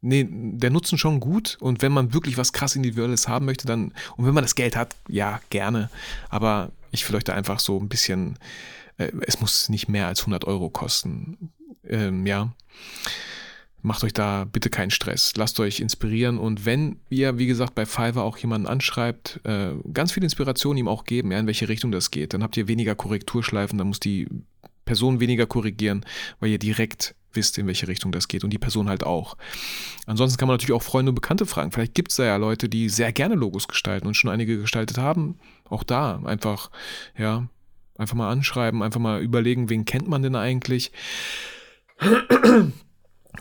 nee, 0.00 0.26
der 0.30 0.70
Nutzen 0.70 0.98
schon 0.98 1.20
gut. 1.20 1.56
Und 1.60 1.80
wenn 1.82 1.92
man 1.92 2.12
wirklich 2.12 2.36
was 2.36 2.52
krass 2.52 2.76
Individuelles 2.76 3.28
haben 3.28 3.46
möchte, 3.46 3.66
dann, 3.66 3.92
und 4.16 4.26
wenn 4.26 4.34
man 4.34 4.44
das 4.44 4.54
Geld 4.54 4.76
hat, 4.76 4.94
ja, 5.08 5.40
gerne. 5.50 5.90
Aber 6.28 6.72
ich 6.90 7.08
will 7.08 7.16
euch 7.16 7.30
einfach 7.30 7.58
so 7.58 7.78
ein 7.78 7.88
bisschen, 7.88 8.38
äh, 8.98 9.10
es 9.22 9.40
muss 9.40 9.68
nicht 9.68 9.88
mehr 9.88 10.06
als 10.06 10.20
100 10.20 10.44
Euro 10.44 10.70
kosten. 10.70 11.52
Ähm, 11.84 12.26
ja. 12.26 12.52
Macht 13.80 14.02
euch 14.02 14.12
da 14.12 14.44
bitte 14.44 14.70
keinen 14.70 14.90
Stress. 14.90 15.34
Lasst 15.36 15.60
euch 15.60 15.80
inspirieren 15.80 16.38
und 16.38 16.66
wenn 16.66 16.98
ihr, 17.10 17.38
wie 17.38 17.46
gesagt, 17.46 17.74
bei 17.74 17.86
Fiverr 17.86 18.24
auch 18.24 18.36
jemanden 18.38 18.66
anschreibt, 18.66 19.40
äh, 19.44 19.70
ganz 19.92 20.12
viel 20.12 20.24
Inspiration 20.24 20.76
ihm 20.76 20.88
auch 20.88 21.04
geben, 21.04 21.30
ja, 21.30 21.38
in 21.38 21.46
welche 21.46 21.68
Richtung 21.68 21.92
das 21.92 22.10
geht. 22.10 22.34
Dann 22.34 22.42
habt 22.42 22.56
ihr 22.56 22.66
weniger 22.66 22.94
Korrekturschleifen, 22.94 23.78
dann 23.78 23.88
muss 23.88 24.00
die 24.00 24.26
Person 24.84 25.20
weniger 25.20 25.46
korrigieren, 25.46 26.04
weil 26.40 26.50
ihr 26.50 26.58
direkt 26.58 27.14
wisst, 27.32 27.58
in 27.58 27.66
welche 27.66 27.88
Richtung 27.88 28.10
das 28.10 28.26
geht 28.26 28.42
und 28.42 28.50
die 28.50 28.58
Person 28.58 28.88
halt 28.88 29.04
auch. 29.04 29.36
Ansonsten 30.06 30.38
kann 30.38 30.48
man 30.48 30.54
natürlich 30.54 30.74
auch 30.74 30.82
Freunde 30.82 31.10
und 31.10 31.14
Bekannte 31.14 31.46
fragen. 31.46 31.70
Vielleicht 31.70 31.94
gibt 31.94 32.10
es 32.10 32.16
da 32.16 32.24
ja 32.24 32.36
Leute, 32.36 32.68
die 32.68 32.88
sehr 32.88 33.12
gerne 33.12 33.34
Logos 33.34 33.68
gestalten 33.68 34.06
und 34.06 34.14
schon 34.14 34.30
einige 34.30 34.58
gestaltet 34.58 34.98
haben. 34.98 35.38
Auch 35.68 35.84
da 35.84 36.20
einfach, 36.24 36.70
ja, 37.16 37.48
einfach 37.96 38.16
mal 38.16 38.30
anschreiben, 38.30 38.82
einfach 38.82 39.00
mal 39.00 39.20
überlegen, 39.20 39.68
wen 39.68 39.84
kennt 39.84 40.08
man 40.08 40.22
denn 40.22 40.36
eigentlich. 40.36 40.90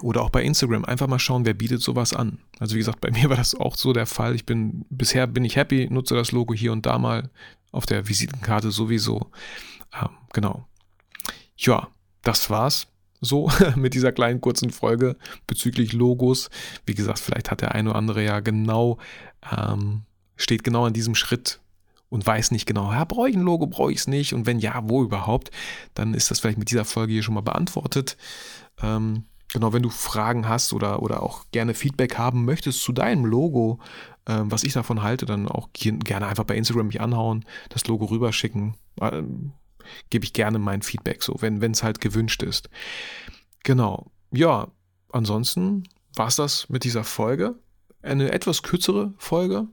Oder 0.01 0.21
auch 0.21 0.29
bei 0.29 0.43
Instagram 0.43 0.85
einfach 0.85 1.07
mal 1.07 1.19
schauen, 1.19 1.45
wer 1.45 1.53
bietet 1.53 1.81
sowas 1.81 2.13
an. 2.13 2.39
Also 2.59 2.75
wie 2.75 2.79
gesagt, 2.79 3.01
bei 3.01 3.11
mir 3.13 3.29
war 3.29 3.37
das 3.37 3.55
auch 3.55 3.75
so 3.75 3.93
der 3.93 4.05
Fall. 4.05 4.35
Ich 4.35 4.45
bin 4.45 4.85
bisher 4.89 5.27
bin 5.27 5.45
ich 5.45 5.55
happy, 5.55 5.87
nutze 5.89 6.15
das 6.15 6.31
Logo 6.31 6.53
hier 6.53 6.71
und 6.71 6.85
da 6.85 6.97
mal 6.99 7.29
auf 7.71 7.85
der 7.85 8.07
Visitenkarte 8.07 8.71
sowieso. 8.71 9.31
Ähm, 9.99 10.09
genau. 10.33 10.67
Ja, 11.57 11.87
das 12.21 12.49
war's 12.49 12.87
so 13.21 13.49
mit 13.75 13.93
dieser 13.93 14.11
kleinen 14.11 14.41
kurzen 14.41 14.69
Folge 14.69 15.15
bezüglich 15.47 15.93
Logos. 15.93 16.49
Wie 16.85 16.93
gesagt, 16.93 17.19
vielleicht 17.19 17.51
hat 17.51 17.61
der 17.61 17.73
eine 17.73 17.89
oder 17.89 17.97
andere 17.97 18.23
ja 18.23 18.39
genau, 18.39 18.97
ähm, 19.51 20.03
steht 20.35 20.63
genau 20.63 20.85
an 20.85 20.93
diesem 20.93 21.15
Schritt 21.15 21.59
und 22.09 22.25
weiß 22.25 22.51
nicht 22.51 22.65
genau, 22.65 22.91
ja, 22.91 23.03
brauche 23.03 23.29
ich 23.29 23.35
ein 23.35 23.41
Logo, 23.41 23.67
brauche 23.67 23.91
ich 23.91 23.99
es 23.99 24.07
nicht 24.07 24.33
und 24.33 24.45
wenn 24.45 24.59
ja, 24.59 24.81
wo 24.83 25.03
überhaupt, 25.03 25.51
dann 25.93 26.13
ist 26.13 26.31
das 26.31 26.39
vielleicht 26.39 26.59
mit 26.59 26.71
dieser 26.71 26.85
Folge 26.85 27.13
hier 27.13 27.23
schon 27.23 27.33
mal 27.33 27.41
beantwortet. 27.41 28.17
Ähm, 28.81 29.23
genau, 29.51 29.73
wenn 29.73 29.83
du 29.83 29.89
Fragen 29.89 30.47
hast 30.47 30.73
oder, 30.73 31.01
oder 31.01 31.23
auch 31.23 31.45
gerne 31.51 31.73
Feedback 31.73 32.17
haben 32.17 32.45
möchtest 32.45 32.81
zu 32.81 32.91
deinem 32.91 33.25
Logo, 33.25 33.79
ähm, 34.27 34.51
was 34.51 34.63
ich 34.63 34.73
davon 34.73 35.01
halte, 35.01 35.25
dann 35.25 35.47
auch 35.47 35.69
gerne 35.73 36.27
einfach 36.27 36.43
bei 36.43 36.55
Instagram 36.55 36.87
mich 36.87 37.01
anhauen, 37.01 37.45
das 37.69 37.87
Logo 37.87 38.05
rüberschicken. 38.05 38.75
Ähm, 39.01 39.53
gebe 40.09 40.25
ich 40.25 40.33
gerne 40.33 40.59
mein 40.59 40.81
Feedback, 40.81 41.23
so, 41.23 41.35
wenn 41.39 41.61
es 41.71 41.83
halt 41.83 42.01
gewünscht 42.01 42.43
ist. 42.43 42.69
Genau. 43.63 44.11
Ja, 44.31 44.67
ansonsten 45.11 45.83
war 46.15 46.27
es 46.27 46.35
das 46.35 46.69
mit 46.69 46.83
dieser 46.83 47.03
Folge. 47.03 47.55
Eine 48.01 48.31
etwas 48.31 48.63
kürzere 48.63 49.13
Folge. 49.17 49.67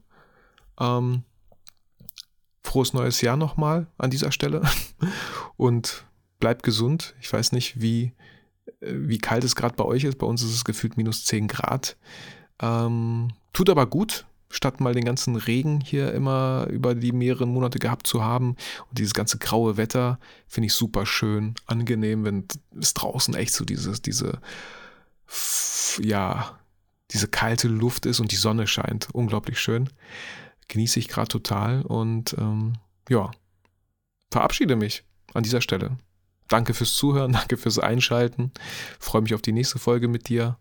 Ähm, 0.78 1.24
frohes 2.62 2.92
neues 2.92 3.20
Jahr 3.20 3.36
nochmal 3.36 3.88
an 3.98 4.10
dieser 4.10 4.32
Stelle. 4.32 4.62
Und 5.56 6.06
bleibt 6.38 6.62
gesund. 6.62 7.14
Ich 7.20 7.32
weiß 7.32 7.52
nicht, 7.52 7.80
wie, 7.80 8.12
wie 8.86 9.18
kalt 9.18 9.44
es 9.44 9.56
gerade 9.56 9.76
bei 9.76 9.84
euch 9.84 10.04
ist. 10.04 10.18
Bei 10.18 10.26
uns 10.26 10.42
ist 10.42 10.54
es 10.54 10.64
gefühlt 10.64 10.96
minus 10.96 11.24
10 11.24 11.48
Grad. 11.48 11.96
Ähm, 12.60 13.32
tut 13.52 13.70
aber 13.70 13.86
gut, 13.86 14.26
statt 14.50 14.80
mal 14.80 14.94
den 14.94 15.04
ganzen 15.04 15.36
Regen 15.36 15.80
hier 15.80 16.12
immer 16.12 16.66
über 16.70 16.94
die 16.94 17.12
mehreren 17.12 17.50
Monate 17.50 17.78
gehabt 17.78 18.06
zu 18.06 18.22
haben. 18.22 18.56
Und 18.88 18.98
dieses 18.98 19.14
ganze 19.14 19.38
graue 19.38 19.76
Wetter 19.76 20.18
finde 20.46 20.66
ich 20.66 20.74
super 20.74 21.06
schön, 21.06 21.54
angenehm, 21.66 22.24
wenn 22.24 22.46
es 22.80 22.94
draußen 22.94 23.34
echt 23.34 23.52
so 23.52 23.64
dieses, 23.64 24.02
diese, 24.02 24.40
ja, 26.00 26.58
diese 27.10 27.28
kalte 27.28 27.68
Luft 27.68 28.06
ist 28.06 28.20
und 28.20 28.32
die 28.32 28.36
Sonne 28.36 28.66
scheint. 28.66 29.08
Unglaublich 29.12 29.58
schön. 29.58 29.90
Genieße 30.68 30.98
ich 30.98 31.08
gerade 31.08 31.28
total 31.28 31.82
und 31.82 32.34
ähm, 32.38 32.74
ja, 33.08 33.30
verabschiede 34.30 34.76
mich 34.76 35.04
an 35.34 35.42
dieser 35.42 35.60
Stelle. 35.60 35.98
Danke 36.48 36.74
fürs 36.74 36.94
Zuhören, 36.94 37.32
danke 37.34 37.56
fürs 37.56 37.78
Einschalten. 37.78 38.52
Freue 38.98 39.22
mich 39.22 39.34
auf 39.34 39.42
die 39.42 39.52
nächste 39.52 39.78
Folge 39.78 40.08
mit 40.08 40.28
dir 40.28 40.56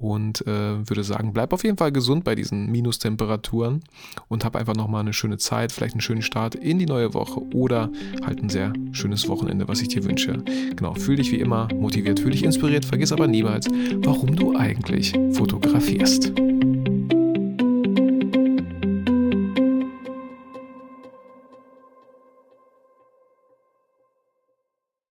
und 0.00 0.46
äh, 0.46 0.88
würde 0.88 1.04
sagen, 1.04 1.32
bleib 1.34 1.52
auf 1.52 1.62
jeden 1.62 1.76
Fall 1.76 1.92
gesund 1.92 2.24
bei 2.24 2.34
diesen 2.34 2.70
Minustemperaturen 2.72 3.84
und 4.28 4.44
hab 4.44 4.56
einfach 4.56 4.74
nochmal 4.74 5.02
eine 5.02 5.12
schöne 5.12 5.36
Zeit, 5.36 5.72
vielleicht 5.72 5.94
einen 5.94 6.00
schönen 6.00 6.22
Start 6.22 6.54
in 6.54 6.78
die 6.78 6.86
neue 6.86 7.12
Woche 7.12 7.40
oder 7.54 7.90
halt 8.24 8.42
ein 8.42 8.48
sehr 8.48 8.72
schönes 8.92 9.28
Wochenende, 9.28 9.68
was 9.68 9.82
ich 9.82 9.88
dir 9.88 10.02
wünsche. 10.04 10.42
Genau, 10.74 10.94
fühl 10.94 11.16
dich 11.16 11.30
wie 11.32 11.40
immer 11.40 11.68
motiviert, 11.74 12.18
fühl 12.18 12.30
dich 12.30 12.44
inspiriert, 12.44 12.86
vergiss 12.86 13.12
aber 13.12 13.26
niemals, 13.26 13.68
warum 13.96 14.34
du 14.34 14.56
eigentlich 14.56 15.12
fotografierst. 15.32 16.32